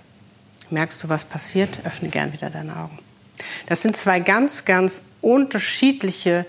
Merkst 0.71 1.03
du, 1.03 1.09
was 1.09 1.25
passiert? 1.25 1.79
Öffne 1.85 2.11
gern 2.11 2.33
wieder 2.33 2.51
deine 2.51 2.77
Augen. 2.77 2.99
Das 3.67 3.83
sind 3.83 3.97
zwei 3.97 4.21
ganz, 4.21 4.65
ganz 4.65 5.03
unterschiedliche 5.21 6.47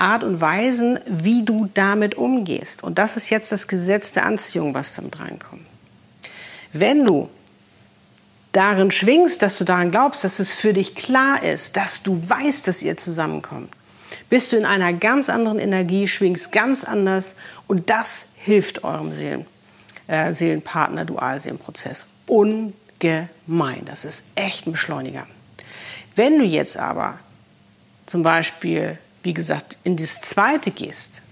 Art 0.00 0.24
und 0.24 0.40
Weisen, 0.40 0.98
wie 1.06 1.44
du 1.44 1.68
damit 1.74 2.14
umgehst. 2.14 2.82
Und 2.82 2.98
das 2.98 3.16
ist 3.16 3.30
jetzt 3.30 3.52
das 3.52 3.68
Gesetz 3.68 4.12
der 4.12 4.26
Anziehung, 4.26 4.74
was 4.74 4.94
damit 4.94 5.18
reinkommt. 5.20 5.66
Wenn 6.72 7.04
du 7.04 7.28
darin 8.52 8.90
schwingst, 8.90 9.42
dass 9.42 9.58
du 9.58 9.64
daran 9.64 9.90
glaubst, 9.90 10.24
dass 10.24 10.38
es 10.38 10.54
für 10.54 10.72
dich 10.72 10.94
klar 10.94 11.42
ist, 11.42 11.76
dass 11.76 12.02
du 12.02 12.22
weißt, 12.28 12.66
dass 12.66 12.82
ihr 12.82 12.96
zusammenkommt, 12.96 13.70
bist 14.28 14.52
du 14.52 14.56
in 14.56 14.64
einer 14.64 14.92
ganz 14.92 15.28
anderen 15.28 15.58
Energie, 15.58 16.08
schwingst 16.08 16.52
ganz 16.52 16.84
anders 16.84 17.34
und 17.66 17.90
das 17.90 18.26
hilft 18.36 18.84
eurem 18.84 19.12
Seelen, 19.12 19.46
äh, 20.06 20.32
Seelenpartner, 20.34 21.04
Dualseelenprozess 21.04 22.06
ungemein. 22.26 23.84
Das 23.84 24.04
ist 24.04 24.26
echt 24.34 24.66
ein 24.66 24.72
Beschleuniger. 24.72 25.26
Wenn 26.16 26.38
du 26.38 26.44
jetzt 26.44 26.76
aber 26.76 27.18
zum 28.06 28.22
Beispiel 28.22 28.98
wie 29.22 29.34
gesagt, 29.34 29.76
in 29.84 29.96
das 29.96 30.20
zweite 30.20 30.70
gehst, 30.70 31.22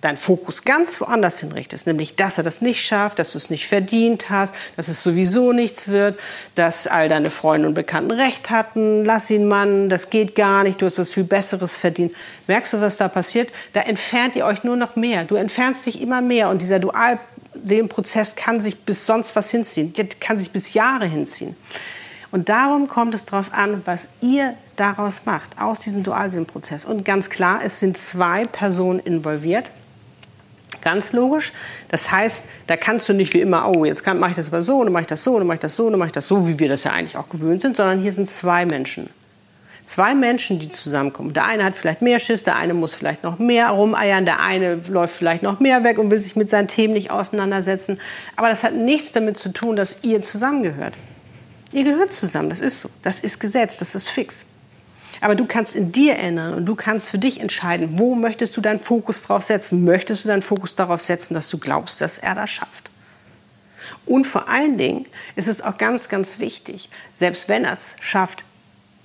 deinen 0.00 0.18
Fokus 0.18 0.64
ganz 0.64 1.00
woanders 1.00 1.40
hinrichtest, 1.40 1.86
nämlich 1.86 2.16
dass 2.16 2.38
er 2.38 2.44
das 2.44 2.60
nicht 2.60 2.84
schafft, 2.84 3.18
dass 3.18 3.32
du 3.32 3.38
es 3.38 3.50
nicht 3.50 3.66
verdient 3.66 4.30
hast, 4.30 4.54
dass 4.76 4.88
es 4.88 5.02
sowieso 5.02 5.52
nichts 5.52 5.88
wird, 5.88 6.18
dass 6.54 6.86
all 6.86 7.08
deine 7.08 7.30
Freunde 7.30 7.66
und 7.66 7.74
Bekannten 7.74 8.12
recht 8.12 8.50
hatten, 8.50 9.04
lass 9.04 9.30
ihn 9.30 9.48
Mann, 9.48 9.88
das 9.88 10.10
geht 10.10 10.34
gar 10.34 10.62
nicht, 10.62 10.80
du 10.80 10.86
hast 10.86 10.98
was 10.98 11.10
viel 11.10 11.24
Besseres 11.24 11.76
verdient. 11.76 12.12
Merkst 12.46 12.74
du, 12.74 12.80
was 12.80 12.98
da 12.98 13.08
passiert? 13.08 13.50
Da 13.72 13.80
entfernt 13.80 14.36
ihr 14.36 14.44
euch 14.44 14.64
nur 14.64 14.76
noch 14.76 14.96
mehr. 14.96 15.24
Du 15.24 15.34
entfernst 15.34 15.86
dich 15.86 16.00
immer 16.00 16.20
mehr 16.20 16.50
und 16.50 16.60
dieser 16.60 16.78
Dualseelenprozess 16.78 18.36
kann 18.36 18.60
sich 18.60 18.78
bis 18.80 19.06
sonst 19.06 19.34
was 19.34 19.50
hinziehen, 19.50 19.92
kann 20.20 20.38
sich 20.38 20.52
bis 20.52 20.74
Jahre 20.74 21.06
hinziehen. 21.06 21.56
Und 22.30 22.48
darum 22.48 22.86
kommt 22.86 23.14
es 23.14 23.24
darauf 23.24 23.52
an, 23.52 23.82
was 23.86 24.08
ihr 24.20 24.54
daraus 24.76 25.22
macht, 25.24 25.60
aus 25.60 25.80
diesem 25.80 26.02
Dualseelenprozess. 26.02 26.84
Und 26.84 27.04
ganz 27.04 27.30
klar, 27.30 27.60
es 27.64 27.80
sind 27.80 27.96
zwei 27.96 28.44
Personen 28.44 29.00
involviert. 29.00 29.70
Ganz 30.82 31.12
logisch. 31.12 31.52
Das 31.88 32.10
heißt, 32.10 32.44
da 32.66 32.76
kannst 32.76 33.08
du 33.08 33.12
nicht 33.12 33.34
wie 33.34 33.40
immer, 33.40 33.72
oh, 33.74 33.84
jetzt 33.84 34.06
mache 34.06 34.30
ich 34.30 34.36
das 34.36 34.48
aber 34.48 34.62
so, 34.62 34.84
dann 34.84 34.92
mache 34.92 35.02
ich 35.02 35.08
das 35.08 35.24
so, 35.24 35.38
dann 35.38 35.46
mache 35.46 35.56
ich 35.56 35.60
das 35.60 35.74
so, 35.76 35.90
dann 35.90 35.98
mache 35.98 36.08
ich 36.08 36.12
das 36.12 36.28
so, 36.28 36.46
wie 36.46 36.58
wir 36.58 36.68
das 36.68 36.84
ja 36.84 36.92
eigentlich 36.92 37.16
auch 37.16 37.28
gewöhnt 37.28 37.62
sind, 37.62 37.76
sondern 37.76 38.00
hier 38.00 38.12
sind 38.12 38.28
zwei 38.28 38.66
Menschen. 38.66 39.10
Zwei 39.86 40.16
Menschen, 40.16 40.58
die 40.58 40.68
zusammenkommen. 40.68 41.32
Der 41.32 41.46
eine 41.46 41.64
hat 41.64 41.76
vielleicht 41.76 42.02
mehr 42.02 42.18
Schiss, 42.18 42.42
der 42.42 42.56
eine 42.56 42.74
muss 42.74 42.92
vielleicht 42.92 43.22
noch 43.22 43.38
mehr 43.38 43.68
rumeiern, 43.70 44.24
der 44.24 44.40
eine 44.40 44.80
läuft 44.88 45.14
vielleicht 45.14 45.44
noch 45.44 45.60
mehr 45.60 45.84
weg 45.84 45.98
und 45.98 46.10
will 46.10 46.20
sich 46.20 46.34
mit 46.34 46.50
seinen 46.50 46.66
Themen 46.66 46.94
nicht 46.94 47.12
auseinandersetzen. 47.12 48.00
Aber 48.34 48.48
das 48.48 48.64
hat 48.64 48.74
nichts 48.74 49.12
damit 49.12 49.38
zu 49.38 49.52
tun, 49.52 49.76
dass 49.76 50.02
ihr 50.02 50.22
zusammengehört. 50.22 50.94
Ihr 51.70 51.84
gehört 51.84 52.12
zusammen, 52.12 52.50
das 52.50 52.60
ist 52.60 52.80
so. 52.80 52.90
Das 53.02 53.20
ist 53.20 53.38
Gesetz, 53.38 53.78
das 53.78 53.94
ist 53.94 54.08
fix. 54.08 54.44
Aber 55.20 55.34
du 55.34 55.46
kannst 55.46 55.74
in 55.74 55.92
dir 55.92 56.16
ändern 56.16 56.54
und 56.54 56.66
du 56.66 56.74
kannst 56.74 57.10
für 57.10 57.18
dich 57.18 57.40
entscheiden, 57.40 57.98
wo 57.98 58.14
möchtest 58.14 58.56
du 58.56 58.60
deinen 58.60 58.80
Fokus 58.80 59.22
drauf 59.22 59.44
setzen? 59.44 59.84
Möchtest 59.84 60.24
du 60.24 60.28
deinen 60.28 60.42
Fokus 60.42 60.74
darauf 60.74 61.00
setzen, 61.00 61.34
dass 61.34 61.48
du 61.48 61.58
glaubst, 61.58 62.00
dass 62.00 62.18
er 62.18 62.34
das 62.34 62.50
schafft? 62.50 62.90
Und 64.04 64.24
vor 64.26 64.48
allen 64.48 64.78
Dingen 64.78 65.06
ist 65.34 65.48
es 65.48 65.62
auch 65.62 65.78
ganz, 65.78 66.08
ganz 66.08 66.38
wichtig, 66.38 66.90
selbst 67.12 67.48
wenn 67.48 67.64
er 67.64 67.72
es 67.72 67.96
schafft, 68.00 68.44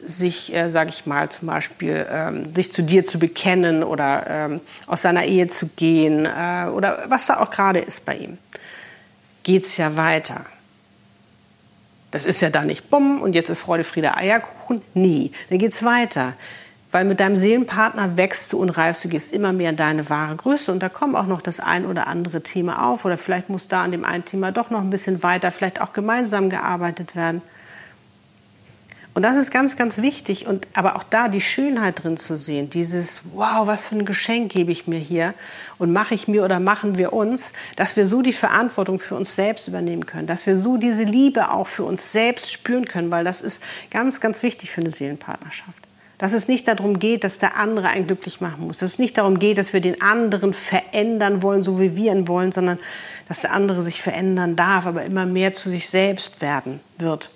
sich, 0.04 0.54
äh, 0.54 0.70
sage 0.70 0.90
ich 0.90 1.06
mal, 1.06 1.30
zum 1.30 1.48
Beispiel 1.48 2.08
ähm, 2.10 2.52
sich 2.52 2.72
zu 2.72 2.82
dir 2.82 3.06
zu 3.06 3.20
bekennen 3.20 3.84
oder 3.84 4.26
ähm, 4.28 4.62
aus 4.88 5.04
seiner 5.04 5.26
Ehe 5.26 5.48
zu 5.48 5.68
gehen 5.68 6.26
äh, 6.26 6.68
oder 6.72 7.04
was 7.08 7.28
da 7.28 7.40
auch 7.40 7.52
gerade 7.52 7.80
ist 7.80 8.06
bei 8.06 8.16
ihm, 8.16 8.38
geht 9.44 9.66
es 9.66 9.78
ja 9.78 9.96
weiter. 9.98 10.46
Das 12.12 12.26
ist 12.26 12.42
ja 12.42 12.50
da 12.50 12.64
nicht 12.64 12.90
bumm 12.90 13.22
und 13.22 13.34
jetzt 13.34 13.50
ist 13.50 13.62
Freude, 13.62 13.84
Friede, 13.84 14.16
Eierkuchen. 14.18 14.82
Nie. 14.94 15.32
Dann 15.50 15.60
geht's 15.60 15.84
weiter. 15.84 16.34
Weil 16.92 17.06
mit 17.06 17.22
deinem 17.22 17.38
Seelenpartner 17.38 18.18
wächst 18.18 18.52
du 18.52 18.60
und 18.60 18.70
reifst, 18.70 19.06
du 19.06 19.10
gehst 19.10 19.32
immer 19.32 19.54
mehr 19.54 19.70
in 19.70 19.78
deine 19.78 20.10
wahre 20.10 20.36
Größe. 20.36 20.74
Und 20.74 20.84
da 20.84 20.90
kommt 20.90 21.16
auch 21.16 21.26
noch 21.26 21.42
das 21.42 21.62
ein 21.62 21.86
oder 21.86 22.08
andere 22.08 22.42
Thema 22.42 22.86
auf. 22.90 23.06
Oder 23.06 23.18
vielleicht 23.18 23.50
muss 23.50 23.70
da 23.70 23.84
an 23.84 23.92
dem 23.92 24.04
einen 24.04 24.26
Thema 24.26 24.52
doch 24.52 24.70
noch 24.70 24.82
ein 24.82 24.90
bisschen 24.90 25.24
weiter, 25.24 25.52
vielleicht 25.52 25.80
auch 25.80 25.94
gemeinsam 25.94 26.50
gearbeitet 26.50 27.16
werden. 27.16 27.42
Und 29.14 29.24
das 29.24 29.38
ist 29.38 29.52
ganz, 29.52 29.76
ganz 29.76 29.98
wichtig. 29.98 30.48
Und 30.48 30.68
aber 30.74 30.96
auch 30.96 31.04
da 31.04 31.28
die 31.28 31.42
Schönheit 31.42 32.04
drin 32.04 32.16
zu 32.16 32.38
sehen. 32.38 32.70
Dieses, 32.70 33.22
wow, 33.34 33.68
was 33.68 33.88
für 33.88 33.96
ein 33.96 34.06
Geschenk 34.06 34.52
gebe 34.52 34.72
ich 34.72 34.88
mir 34.88 35.00
hier 35.00 35.34
und 35.78 35.92
mache 35.92 36.16
ich 36.16 36.28
mir 36.28 36.46
oder 36.46 36.60
machen 36.60 36.98
wir 36.98 37.12
uns, 37.12 37.52
dass 37.76 37.98
wir 37.98 38.06
so 38.06 38.22
die 38.22 38.34
Verantwortung 38.34 39.00
für 39.00 39.16
uns 39.16 39.36
selbst 39.36 39.68
übernehmen 39.68 40.06
können, 40.06 40.28
dass 40.28 40.46
wir 40.46 40.56
so 40.56 40.78
diese 40.78 41.04
Liebe 41.04 41.52
auch 41.52 41.68
für 41.68 41.84
uns 41.84 42.12
selbst 42.12 42.52
spüren 42.52 42.86
können, 42.86 43.12
weil 43.12 43.26
das 43.26 43.42
ist 43.42 43.62
ganz, 43.90 44.22
ganz 44.22 44.44
wichtig 44.44 44.72
für 44.72 44.82
eine 44.82 44.92
Seelenpartnerschaft. 44.92 45.88
Dass 46.18 46.34
es 46.34 46.48
nicht 46.48 46.68
darum 46.68 47.00
geht, 47.00 47.24
dass 47.24 47.40
der 47.40 47.58
andere 47.58 47.88
einen 47.88 48.06
glücklich 48.06 48.42
machen 48.42 48.68
muss. 48.68 48.78
Dass 48.78 48.92
es 48.92 49.00
nicht 49.00 49.18
darum 49.18 49.40
geht, 49.40 49.58
dass 49.58 49.74
wir 49.74 49.82
den 49.82 50.02
anderen 50.02 50.54
verändern 50.54 51.42
wollen, 51.42 51.64
so 51.64 51.82
wie 51.82 51.98
wir 51.98 52.14
ihn 52.14 52.28
wollen, 52.28 52.52
sondern 52.52 52.78
dass 53.28 53.42
der 53.42 53.54
andere 53.54 53.82
sich 53.82 54.02
verändern 54.02 54.56
darf, 54.56 54.86
aber 54.86 55.04
immer 55.04 55.26
mehr 55.26 55.52
zu 55.54 55.70
sich 55.70 55.90
selbst 55.90 56.42
werden 56.42 56.80
wird 56.98 57.30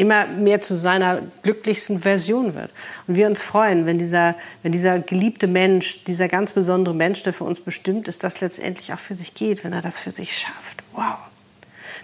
immer 0.00 0.26
mehr 0.26 0.62
zu 0.62 0.76
seiner 0.76 1.20
glücklichsten 1.42 2.00
Version 2.00 2.54
wird. 2.54 2.70
Und 3.06 3.16
wir 3.16 3.26
uns 3.26 3.42
freuen, 3.42 3.84
wenn 3.84 3.98
dieser, 3.98 4.34
wenn 4.62 4.72
dieser 4.72 4.98
geliebte 4.98 5.46
Mensch, 5.46 6.04
dieser 6.04 6.26
ganz 6.26 6.52
besondere 6.52 6.94
Mensch, 6.94 7.22
der 7.22 7.34
für 7.34 7.44
uns 7.44 7.60
bestimmt 7.60 8.08
ist, 8.08 8.24
das 8.24 8.40
letztendlich 8.40 8.94
auch 8.94 8.98
für 8.98 9.14
sich 9.14 9.34
geht, 9.34 9.62
wenn 9.62 9.74
er 9.74 9.82
das 9.82 9.98
für 9.98 10.10
sich 10.10 10.36
schafft. 10.38 10.82
Wow. 10.94 11.18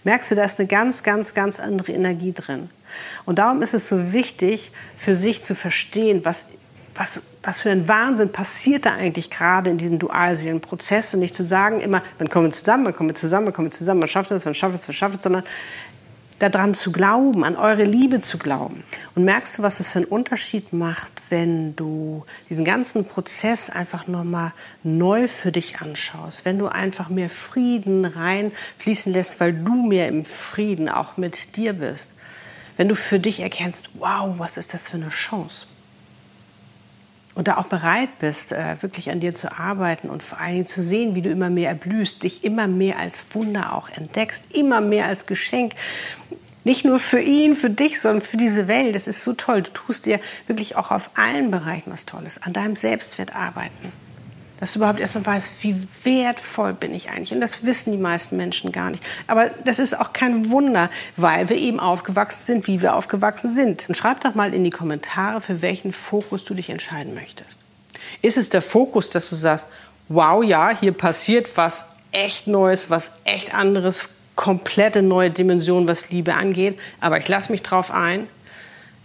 Merkst 0.05 0.31
du, 0.31 0.35
da 0.35 0.45
ist 0.45 0.59
eine 0.59 0.69
ganz, 0.69 1.03
ganz, 1.03 1.33
ganz 1.33 1.59
andere 1.59 1.93
Energie 1.93 2.35
drin. 2.35 2.69
Und 3.25 3.39
darum 3.39 3.63
ist 3.63 3.73
es 3.73 3.89
so 3.89 4.13
wichtig, 4.13 4.73
für 4.95 5.17
sich 5.17 5.43
zu 5.43 5.55
verstehen, 5.55 6.25
was, 6.25 6.51
was, 6.95 7.23
was 7.43 7.61
für 7.63 7.71
ein 7.71 7.89
Wahnsinn 7.89 8.31
passiert 8.31 8.87
da 8.87 8.95
eigentlich 8.95 9.31
gerade 9.31 9.71
in 9.71 9.79
diesem 9.79 9.99
Dualseelenprozess 9.99 11.15
und 11.15 11.21
nicht 11.21 11.35
zu 11.35 11.45
sagen 11.45 11.81
immer, 11.81 12.03
man 12.19 12.29
kommen 12.29 12.53
zusammen, 12.53 12.85
man 12.85 12.95
kommen 12.95 13.15
zusammen, 13.15 13.47
man 13.47 13.55
kommen 13.55 13.73
zusammen, 13.73 14.01
man 14.01 14.09
schafft 14.09 14.31
es, 14.31 14.45
man 14.45 14.55
schafft 14.55 14.75
es, 14.75 14.87
man 14.87 14.95
schafft 14.95 15.17
es, 15.17 15.23
sondern 15.23 15.45
daran 16.39 16.75
zu 16.75 16.93
glauben, 16.93 17.45
an 17.45 17.57
eure 17.57 17.85
Liebe 17.85 18.21
zu 18.21 18.39
glauben. 18.39 18.85
Und 19.15 19.25
merkst 19.25 19.59
du, 19.59 19.63
was 19.63 19.81
es 19.81 19.89
für 19.89 20.01
einen 20.01 20.09
Unterschied 20.09 20.73
macht, 20.73 21.13
wenn 21.31 21.75
du 21.77 22.25
diesen 22.51 22.65
ganzen 22.65 23.07
Prozess 23.07 23.71
einfach 23.71 24.07
nochmal 24.07 24.53
neu 24.83 25.29
für 25.29 25.53
dich 25.53 25.81
anschaust, 25.81 26.45
wenn 26.45 26.59
du 26.59 26.69
einfach 26.69 27.09
mehr 27.09 27.31
Frieden 27.31 28.05
reinfließen 28.05 29.13
lässt, 29.13 29.41
weil 29.41 29.53
du 29.53 29.75
mehr 29.75 30.09
im 30.09 30.25
Frieden 30.25 30.89
auch 30.89 31.17
mit 31.17 31.57
dir 31.57 31.73
bist. 31.73 32.11
Wenn 32.77 32.89
du 32.89 32.95
für 32.95 33.19
dich 33.19 33.41
erkennst, 33.41 33.89
wow, 33.95 34.35
was 34.39 34.59
ist 34.59 34.75
das 34.75 34.89
für 34.89 34.97
eine 34.97 35.09
Chance? 35.09 35.67
Und 37.37 37.49
da 37.49 37.59
auch 37.59 37.67
bereit 37.67 38.19
bist, 38.19 38.51
äh, 38.51 38.83
wirklich 38.83 39.11
an 39.11 39.21
dir 39.21 39.35
zu 39.35 39.57
arbeiten 39.57 40.09
und 40.09 40.23
vor 40.23 40.41
allen 40.41 40.55
Dingen 40.55 40.67
zu 40.67 40.83
sehen, 40.83 41.15
wie 41.15 41.23
du 41.23 41.31
immer 41.31 41.51
mehr 41.51 41.69
erblühst, 41.69 42.23
dich 42.23 42.43
immer 42.43 42.67
mehr 42.67 42.99
als 42.99 43.27
Wunder 43.33 43.75
auch 43.75 43.89
entdeckst, 43.91 44.47
immer 44.53 44.81
mehr 44.81 45.05
als 45.05 45.27
Geschenk. 45.27 45.75
Nicht 46.65 46.85
nur 46.85 46.99
für 46.99 47.21
ihn, 47.21 47.55
für 47.55 47.71
dich, 47.71 48.01
sondern 48.01 48.23
für 48.23 48.39
diese 48.39 48.67
Welt. 48.67 48.95
Das 48.95 49.07
ist 49.07 49.23
so 49.23 49.35
toll. 49.35 49.63
Du 49.63 49.71
tust 49.71 50.07
dir 50.07 50.19
wirklich 50.49 50.77
auch 50.77 50.91
auf 50.91 51.11
allen 51.15 51.51
Bereichen 51.53 51.93
was 51.93 52.07
Tolles. 52.07 52.43
An 52.43 52.55
deinem 52.55 52.75
Selbstwert 52.75 53.37
arbeiten 53.37 53.93
dass 54.61 54.73
du 54.73 54.79
überhaupt 54.79 55.01
erstmal 55.01 55.27
weißt, 55.27 55.49
wie 55.61 55.77
wertvoll 56.03 56.73
bin 56.73 56.95
ich 56.95 57.11
eigentlich. 57.11 57.33
Und 57.33 57.41
das 57.41 57.65
wissen 57.65 57.93
die 57.93 57.99
meisten 57.99 58.37
Menschen 58.37 58.73
gar 58.73 58.91
nicht. 58.91 59.03
Aber 59.27 59.51
das 59.65 59.79
ist 59.79 59.99
auch 59.99 60.13
kein 60.13 60.51
Wunder, 60.51 60.91
weil 61.17 61.49
wir 61.49 61.57
eben 61.57 61.79
aufgewachsen 61.79 62.45
sind, 62.45 62.67
wie 62.67 62.81
wir 62.81 62.95
aufgewachsen 62.95 63.51
sind. 63.51 63.89
Und 63.89 63.97
schreib 63.97 64.23
doch 64.23 64.35
mal 64.35 64.55
in 64.55 64.65
die 64.65 64.71
Kommentare, 64.71 65.41
für 65.41 65.63
welchen 65.63 65.93
Fokus 65.93 66.45
du 66.45 66.55
dich 66.55 66.71
entscheiden 66.71 67.15
möchtest. 67.15 67.59
Ist 68.23 68.37
es 68.37 68.49
der 68.49 68.63
Fokus, 68.63 69.11
dass 69.11 69.29
du 69.29 69.37
sagst, 69.37 69.67
wow, 70.09 70.43
ja, 70.43 70.71
hier 70.71 70.93
passiert 70.93 71.57
was 71.57 71.91
echt 72.13 72.47
Neues, 72.47 72.89
was 72.89 73.11
echt 73.25 73.55
anderes, 73.55 74.09
komplette 74.37 75.03
neue 75.03 75.31
Dimension, 75.31 75.89
was 75.89 76.11
Liebe 76.11 76.35
angeht, 76.35 76.79
aber 77.01 77.19
ich 77.19 77.27
lasse 77.27 77.51
mich 77.51 77.63
drauf 77.63 77.91
ein. 77.91 78.29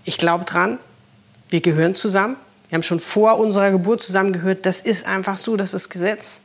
Ich 0.04 0.18
glaube 0.18 0.46
dran, 0.46 0.78
wir 1.50 1.62
gehören 1.62 1.96
zusammen, 1.96 2.36
wir 2.72 2.78
haben 2.78 2.84
schon 2.84 3.02
vor 3.02 3.38
unserer 3.38 3.70
Geburt 3.70 4.02
zusammengehört. 4.02 4.66
Das 4.66 4.80
ist 4.80 5.06
einfach 5.06 5.36
so, 5.36 5.58
das 5.58 5.74
ist 5.74 5.90
Gesetz. 5.90 6.40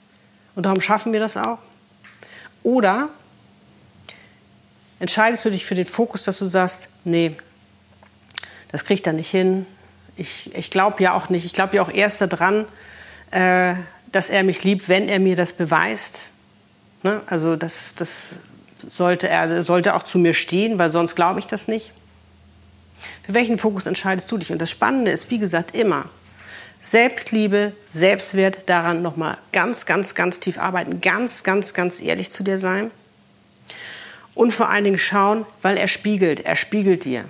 Und 0.57 0.67
darum 0.67 0.81
schaffen 0.81 1.13
wir 1.13 1.21
das 1.21 1.37
auch. 1.37 1.59
Oder 2.65 3.11
entscheidest 4.99 5.45
du 5.45 5.51
dich 5.51 5.65
für 5.65 5.77
den 5.77 5.87
Fokus, 5.87 6.25
dass 6.25 6.41
du 6.41 6.47
sagst, 6.47 6.89
nee, 7.05 7.37
das 8.73 8.85
kriegt 8.85 9.07
er 9.07 9.13
nicht 9.13 9.31
hin. 9.31 9.67
Ich, 10.17 10.53
ich 10.53 10.73
glaube 10.73 11.01
ja 11.01 11.15
auch 11.15 11.29
nicht. 11.29 11.45
Ich 11.45 11.53
glaube 11.53 11.77
ja 11.77 11.83
auch 11.83 11.93
erst 11.93 12.21
daran, 12.21 12.65
äh, 13.31 13.75
dass 14.11 14.29
er 14.29 14.43
mich 14.43 14.65
liebt, 14.65 14.89
wenn 14.89 15.09
er 15.09 15.21
mir 15.21 15.37
das 15.37 15.53
beweist. 15.53 16.31
Ne? 17.05 17.21
Also 17.27 17.55
das, 17.55 17.95
das 17.95 18.35
sollte 18.89 19.29
er 19.29 19.63
sollte 19.63 19.95
auch 19.95 20.03
zu 20.03 20.19
mir 20.19 20.35
stehen, 20.35 20.77
weil 20.77 20.91
sonst 20.91 21.15
glaube 21.15 21.39
ich 21.39 21.47
das 21.47 21.69
nicht. 21.69 21.93
Für 23.27 23.35
welchen 23.35 23.59
Fokus 23.59 23.87
entscheidest 23.87 24.31
du 24.31 24.39
dich? 24.39 24.53
Und 24.53 24.61
das 24.61 24.71
Spannende 24.71 25.11
ist, 25.11 25.31
wie 25.31 25.39
gesagt, 25.39 25.75
immer 25.75 26.07
Selbstliebe, 26.81 27.73
Selbstwert, 27.91 28.69
daran 28.69 29.03
nochmal 29.03 29.39
ganz, 29.53 29.87
ganz, 29.87 30.15
ganz 30.15 30.39
tief 30.39 30.59
arbeiten, 30.59 31.01
ganz, 31.01 31.43
ganz, 31.43 31.75
ganz 31.75 32.01
ehrlich 32.01 32.31
zu 32.31 32.45
dir 32.45 32.59
sein. 32.59 32.91
Und 34.35 34.53
vor 34.53 34.69
allen 34.69 34.85
Dingen 34.85 34.99
schauen, 34.99 35.47
weil 35.63 35.79
er 35.79 35.89
spiegelt, 35.89 36.41
er 36.41 36.57
spiegelt 36.57 37.05
dir. 37.05 37.25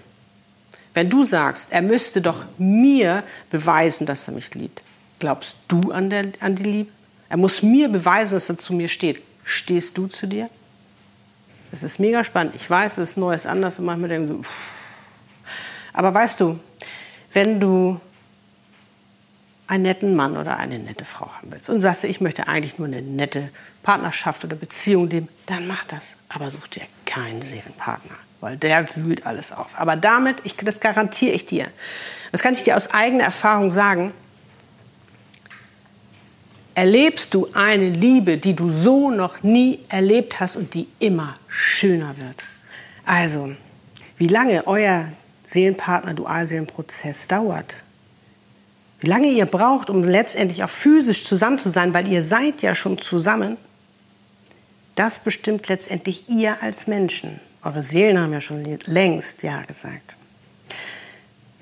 Wenn 0.92 1.08
du 1.08 1.24
sagst, 1.24 1.72
er 1.72 1.82
müsste 1.82 2.20
doch 2.20 2.44
mir 2.58 3.22
beweisen, 3.50 4.06
dass 4.06 4.28
er 4.28 4.34
mich 4.34 4.54
liebt, 4.54 4.82
glaubst 5.18 5.56
du 5.68 5.92
an, 5.92 6.10
der, 6.10 6.26
an 6.40 6.56
die 6.56 6.64
Liebe? 6.64 6.90
Er 7.28 7.36
muss 7.36 7.62
mir 7.62 7.88
beweisen, 7.88 8.34
dass 8.34 8.48
er 8.48 8.58
zu 8.58 8.74
mir 8.74 8.88
steht. 8.88 9.22
Stehst 9.44 9.96
du 9.96 10.06
zu 10.06 10.26
dir? 10.26 10.50
Das 11.70 11.82
ist 11.82 11.98
mega 11.98 12.24
spannend. 12.24 12.54
Ich 12.56 12.68
weiß, 12.68 12.98
es 12.98 13.10
ist 13.10 13.16
Neues 13.16 13.46
anders 13.46 13.78
und 13.78 13.84
manchmal 13.84 14.08
denken 14.08 14.28
so, 14.28 14.42
pff, 14.42 14.75
aber 15.96 16.12
weißt 16.12 16.40
du, 16.40 16.60
wenn 17.32 17.58
du 17.58 17.98
einen 19.66 19.82
netten 19.82 20.14
Mann 20.14 20.36
oder 20.36 20.58
eine 20.58 20.78
nette 20.78 21.06
Frau 21.06 21.26
haben 21.32 21.50
willst 21.50 21.70
und 21.70 21.80
sagst, 21.80 22.04
ich 22.04 22.20
möchte 22.20 22.46
eigentlich 22.46 22.78
nur 22.78 22.86
eine 22.86 23.02
nette 23.02 23.48
Partnerschaft 23.82 24.44
oder 24.44 24.56
Beziehung 24.56 25.08
leben, 25.08 25.28
dann 25.46 25.66
mach 25.66 25.84
das. 25.84 26.14
Aber 26.28 26.50
such 26.50 26.68
dir 26.68 26.82
keinen 27.06 27.40
Seelenpartner, 27.40 28.14
weil 28.40 28.58
der 28.58 28.86
wühlt 28.96 29.26
alles 29.26 29.52
auf. 29.52 29.70
Aber 29.74 29.96
damit, 29.96 30.36
ich, 30.44 30.54
das 30.56 30.80
garantiere 30.80 31.32
ich 31.32 31.46
dir, 31.46 31.66
das 32.30 32.42
kann 32.42 32.52
ich 32.52 32.62
dir 32.62 32.76
aus 32.76 32.90
eigener 32.92 33.24
Erfahrung 33.24 33.70
sagen, 33.70 34.12
erlebst 36.74 37.32
du 37.32 37.48
eine 37.54 37.88
Liebe, 37.88 38.36
die 38.36 38.54
du 38.54 38.70
so 38.70 39.10
noch 39.10 39.42
nie 39.42 39.80
erlebt 39.88 40.40
hast 40.40 40.56
und 40.56 40.74
die 40.74 40.88
immer 40.98 41.36
schöner 41.48 42.18
wird. 42.18 42.44
Also, 43.06 43.54
wie 44.18 44.28
lange 44.28 44.66
euer 44.66 45.08
Seelenpartner-Dualseelenprozess 45.46 47.28
dauert, 47.28 47.82
wie 49.00 49.06
lange 49.06 49.28
ihr 49.28 49.46
braucht, 49.46 49.90
um 49.90 50.04
letztendlich 50.04 50.64
auch 50.64 50.70
physisch 50.70 51.24
zusammen 51.24 51.58
zu 51.58 51.70
sein, 51.70 51.94
weil 51.94 52.08
ihr 52.08 52.22
seid 52.22 52.62
ja 52.62 52.74
schon 52.74 52.98
zusammen, 52.98 53.56
das 54.94 55.18
bestimmt 55.18 55.68
letztendlich 55.68 56.28
ihr 56.28 56.62
als 56.62 56.86
Menschen. 56.86 57.40
Eure 57.62 57.82
Seelen 57.82 58.18
haben 58.18 58.32
ja 58.32 58.40
schon 58.40 58.64
längst 58.86 59.42
Ja 59.42 59.62
gesagt. 59.62 60.16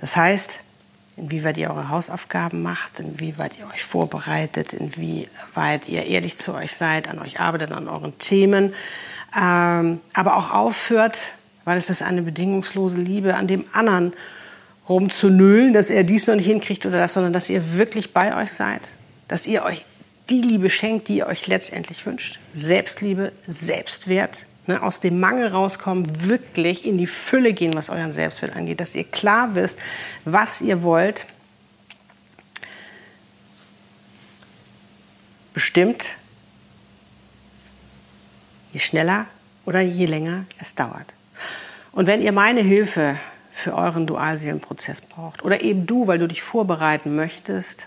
Das 0.01 0.17
heißt, 0.17 0.61
inwieweit 1.17 1.57
ihr 1.57 1.71
eure 1.71 1.89
Hausaufgaben 1.89 2.63
macht, 2.63 3.01
inwieweit 3.01 3.59
ihr 3.59 3.67
euch 3.67 3.83
vorbereitet, 3.83 4.73
inwieweit 4.73 5.89
ihr 5.89 6.07
ehrlich 6.07 6.37
zu 6.37 6.55
euch 6.55 6.75
seid, 6.75 7.09
an 7.09 7.19
euch 7.19 7.41
arbeitet, 7.41 7.73
an 7.73 7.89
euren 7.89 8.19
Themen, 8.19 8.75
ähm, 9.37 10.01
aber 10.13 10.37
auch 10.37 10.51
aufhört, 10.51 11.19
weil 11.65 11.79
es 11.79 11.91
ist 11.91 12.03
eine 12.03 12.23
bedingungslose 12.23 12.99
Liebe, 12.99 13.35
an 13.35 13.47
dem 13.47 13.65
anderen 13.73 14.13
rumzunölen, 14.89 15.73
dass 15.73 15.91
er 15.91 16.05
dies 16.05 16.27
noch 16.27 16.37
nicht 16.37 16.47
hinkriegt 16.47 16.85
oder 16.87 16.99
das, 16.99 17.15
sondern 17.15 17.33
dass 17.33 17.49
ihr 17.49 17.75
wirklich 17.75 18.13
bei 18.13 18.37
euch 18.37 18.53
seid, 18.53 18.83
dass 19.29 19.47
ihr 19.47 19.65
euch 19.65 19.85
die 20.29 20.41
Liebe 20.41 20.71
schenkt, 20.71 21.09
die 21.09 21.19
ihr 21.19 21.27
euch 21.27 21.47
letztendlich 21.47 22.05
wünscht. 22.07 22.39
Selbstliebe, 22.53 23.33
Selbstwert, 23.47 24.47
ne, 24.67 24.83
aus 24.83 25.01
dem 25.01 25.21
Mangel 25.21 25.49
rauskommen, 25.49 26.29
wirklich 26.29 26.85
in 26.87 26.99
die 26.99 27.07
Fülle 27.07 27.53
gehen, 27.53 27.75
was 27.75 27.91
euren 27.91 28.13
Selbstwert 28.13 28.57
angeht, 28.57 28.81
dass 28.81 28.95
ihr 28.95 29.05
klar 29.05 29.55
wisst, 29.55 29.79
was 30.25 30.61
ihr 30.61 30.83
wollt. 30.83 31.27
Bestimmt, 35.53 36.07
je 38.73 38.81
schneller 38.81 39.27
oder 39.67 39.81
je 39.81 40.07
länger 40.07 40.47
es 40.59 40.75
dauert. 40.75 41.14
Und 41.95 42.09
wenn 42.09 42.21
ihr 42.21 42.33
meine 42.33 42.61
Hilfe 42.61 43.17
für 43.53 43.75
euren 43.75 44.07
Dualseelenprozess 44.07 45.01
braucht 45.01 45.45
oder 45.45 45.63
eben 45.63 45.87
du, 45.87 46.09
weil 46.09 46.19
du 46.19 46.27
dich 46.27 46.43
vorbereiten 46.43 47.15
möchtest, 47.15 47.87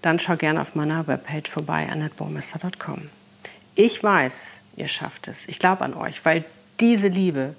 dann 0.00 0.18
schau 0.18 0.36
gerne 0.36 0.62
auf 0.62 0.74
meiner 0.74 1.06
Webpage 1.06 1.50
vorbei, 1.50 1.86
annetbaumeister.com. 1.90 3.10
Ich 3.74 4.02
weiß, 4.02 4.60
ihr 4.76 4.88
schafft 4.88 5.28
es. 5.28 5.46
Ich 5.48 5.58
glaube 5.58 5.84
an 5.84 5.92
euch, 5.92 6.24
weil 6.24 6.44
diese 6.80 7.08
Liebe 7.08 7.54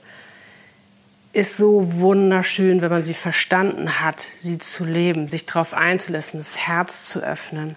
ist 1.32 1.58
so 1.58 1.94
wunderschön, 2.00 2.82
wenn 2.82 2.90
man 2.90 3.06
sie 3.06 3.14
verstanden 3.14 4.02
hat, 4.02 4.20
sie 4.42 4.58
zu 4.58 4.84
leben, 4.84 5.28
sich 5.28 5.46
darauf 5.46 5.76
einzulassen, 5.76 6.40
das 6.40 6.58
Herz 6.58 7.06
zu 7.06 7.20
öffnen. 7.20 7.76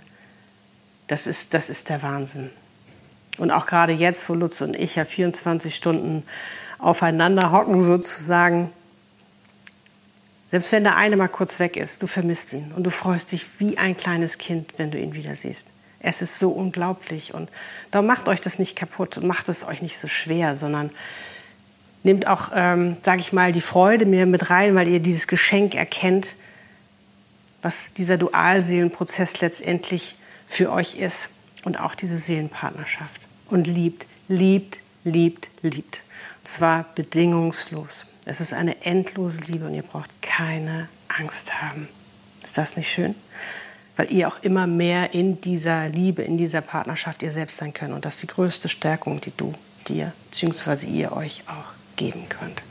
Das 1.06 1.26
ist, 1.26 1.52
das 1.52 1.68
ist 1.68 1.90
der 1.90 2.02
Wahnsinn. 2.02 2.48
Und 3.36 3.50
auch 3.50 3.66
gerade 3.66 3.92
jetzt, 3.92 4.26
wo 4.30 4.34
Lutz 4.34 4.62
und 4.62 4.74
ich 4.74 4.96
ja 4.96 5.04
24 5.04 5.74
Stunden 5.74 6.22
aufeinander 6.78 7.52
hocken 7.52 7.80
sozusagen, 7.80 8.70
selbst 10.50 10.70
wenn 10.72 10.84
der 10.84 10.96
eine 10.96 11.16
mal 11.16 11.28
kurz 11.28 11.58
weg 11.58 11.76
ist, 11.76 12.02
du 12.02 12.06
vermisst 12.06 12.52
ihn 12.52 12.72
und 12.76 12.84
du 12.84 12.90
freust 12.90 13.32
dich 13.32 13.46
wie 13.58 13.76
ein 13.78 13.96
kleines 13.96 14.38
Kind, 14.38 14.74
wenn 14.76 14.90
du 14.90 14.98
ihn 14.98 15.14
wieder 15.14 15.34
siehst. 15.34 15.68
Es 16.00 16.22
ist 16.22 16.38
so 16.38 16.50
unglaublich 16.50 17.34
und 17.34 17.48
darum 17.90 18.06
macht 18.06 18.28
euch 18.28 18.40
das 18.40 18.58
nicht 18.58 18.76
kaputt 18.76 19.16
und 19.16 19.26
macht 19.26 19.48
es 19.48 19.66
euch 19.66 19.82
nicht 19.82 19.98
so 19.98 20.06
schwer, 20.06 20.54
sondern 20.54 20.90
nehmt 22.04 22.26
auch, 22.26 22.52
ähm, 22.54 22.98
sage 23.02 23.20
ich 23.20 23.32
mal, 23.32 23.50
die 23.50 23.62
Freude 23.62 24.06
mir 24.06 24.26
mit 24.26 24.50
rein, 24.50 24.74
weil 24.74 24.86
ihr 24.86 25.00
dieses 25.00 25.26
Geschenk 25.26 25.74
erkennt, 25.74 26.36
was 27.62 27.94
dieser 27.94 28.18
Dualseelenprozess 28.18 29.40
letztendlich 29.40 30.16
für 30.46 30.70
euch 30.70 30.96
ist 30.96 31.30
und 31.64 31.80
auch 31.80 31.94
diese 31.94 32.18
Seelenpartnerschaft. 32.18 33.22
Und 33.48 33.66
liebt, 33.66 34.06
liebt, 34.28 34.78
liebt, 35.04 35.48
liebt. 35.62 36.03
Und 36.44 36.48
zwar 36.48 36.84
bedingungslos. 36.94 38.04
Es 38.26 38.42
ist 38.42 38.52
eine 38.52 38.84
endlose 38.84 39.40
Liebe 39.46 39.64
und 39.64 39.72
ihr 39.72 39.82
braucht 39.82 40.10
keine 40.20 40.90
Angst 41.08 41.62
haben. 41.62 41.88
Ist 42.44 42.58
das 42.58 42.76
nicht 42.76 42.92
schön? 42.92 43.14
Weil 43.96 44.12
ihr 44.12 44.28
auch 44.28 44.42
immer 44.42 44.66
mehr 44.66 45.14
in 45.14 45.40
dieser 45.40 45.88
Liebe, 45.88 46.20
in 46.20 46.36
dieser 46.36 46.60
Partnerschaft 46.60 47.22
ihr 47.22 47.30
selbst 47.30 47.56
sein 47.56 47.72
könnt. 47.72 47.94
Und 47.94 48.04
das 48.04 48.16
ist 48.16 48.24
die 48.24 48.26
größte 48.26 48.68
Stärkung, 48.68 49.22
die 49.22 49.32
du 49.34 49.54
dir 49.88 50.12
bzw. 50.30 50.84
ihr 50.84 51.12
euch 51.12 51.44
auch 51.46 51.72
geben 51.96 52.28
könnt. 52.28 52.62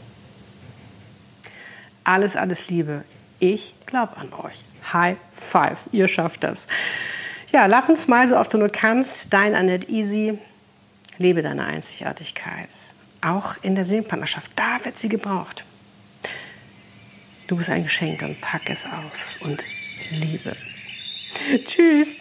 Alles, 2.03 2.35
alles 2.35 2.67
Liebe. 2.69 3.03
Ich 3.39 3.73
glaube 3.87 4.17
an 4.17 4.31
euch. 4.33 4.63
High 4.93 5.17
five. 5.31 5.79
Ihr 5.91 6.07
schafft 6.07 6.43
das. 6.43 6.67
Ja, 7.51 7.65
lach 7.65 7.89
uns 7.89 8.07
mal 8.07 8.27
so 8.27 8.37
oft 8.37 8.53
du 8.53 8.59
nur 8.59 8.69
kannst. 8.69 9.33
Dein 9.33 9.55
Annette 9.55 9.89
Easy. 9.89 10.37
Lebe 11.17 11.41
deine 11.41 11.65
Einzigartigkeit 11.65 12.69
auch 13.23 13.55
in 13.61 13.75
der 13.75 13.85
Seelenpartnerschaft. 13.85 14.51
Da 14.55 14.83
wird 14.83 14.97
sie 14.97 15.09
gebraucht. 15.09 15.63
Du 17.47 17.57
bist 17.57 17.69
ein 17.69 17.83
Geschenk 17.83 18.21
und 18.21 18.39
pack 18.41 18.69
es 18.69 18.85
aus 18.85 19.35
und 19.41 19.63
liebe. 20.11 20.55
Tschüss. 21.65 22.17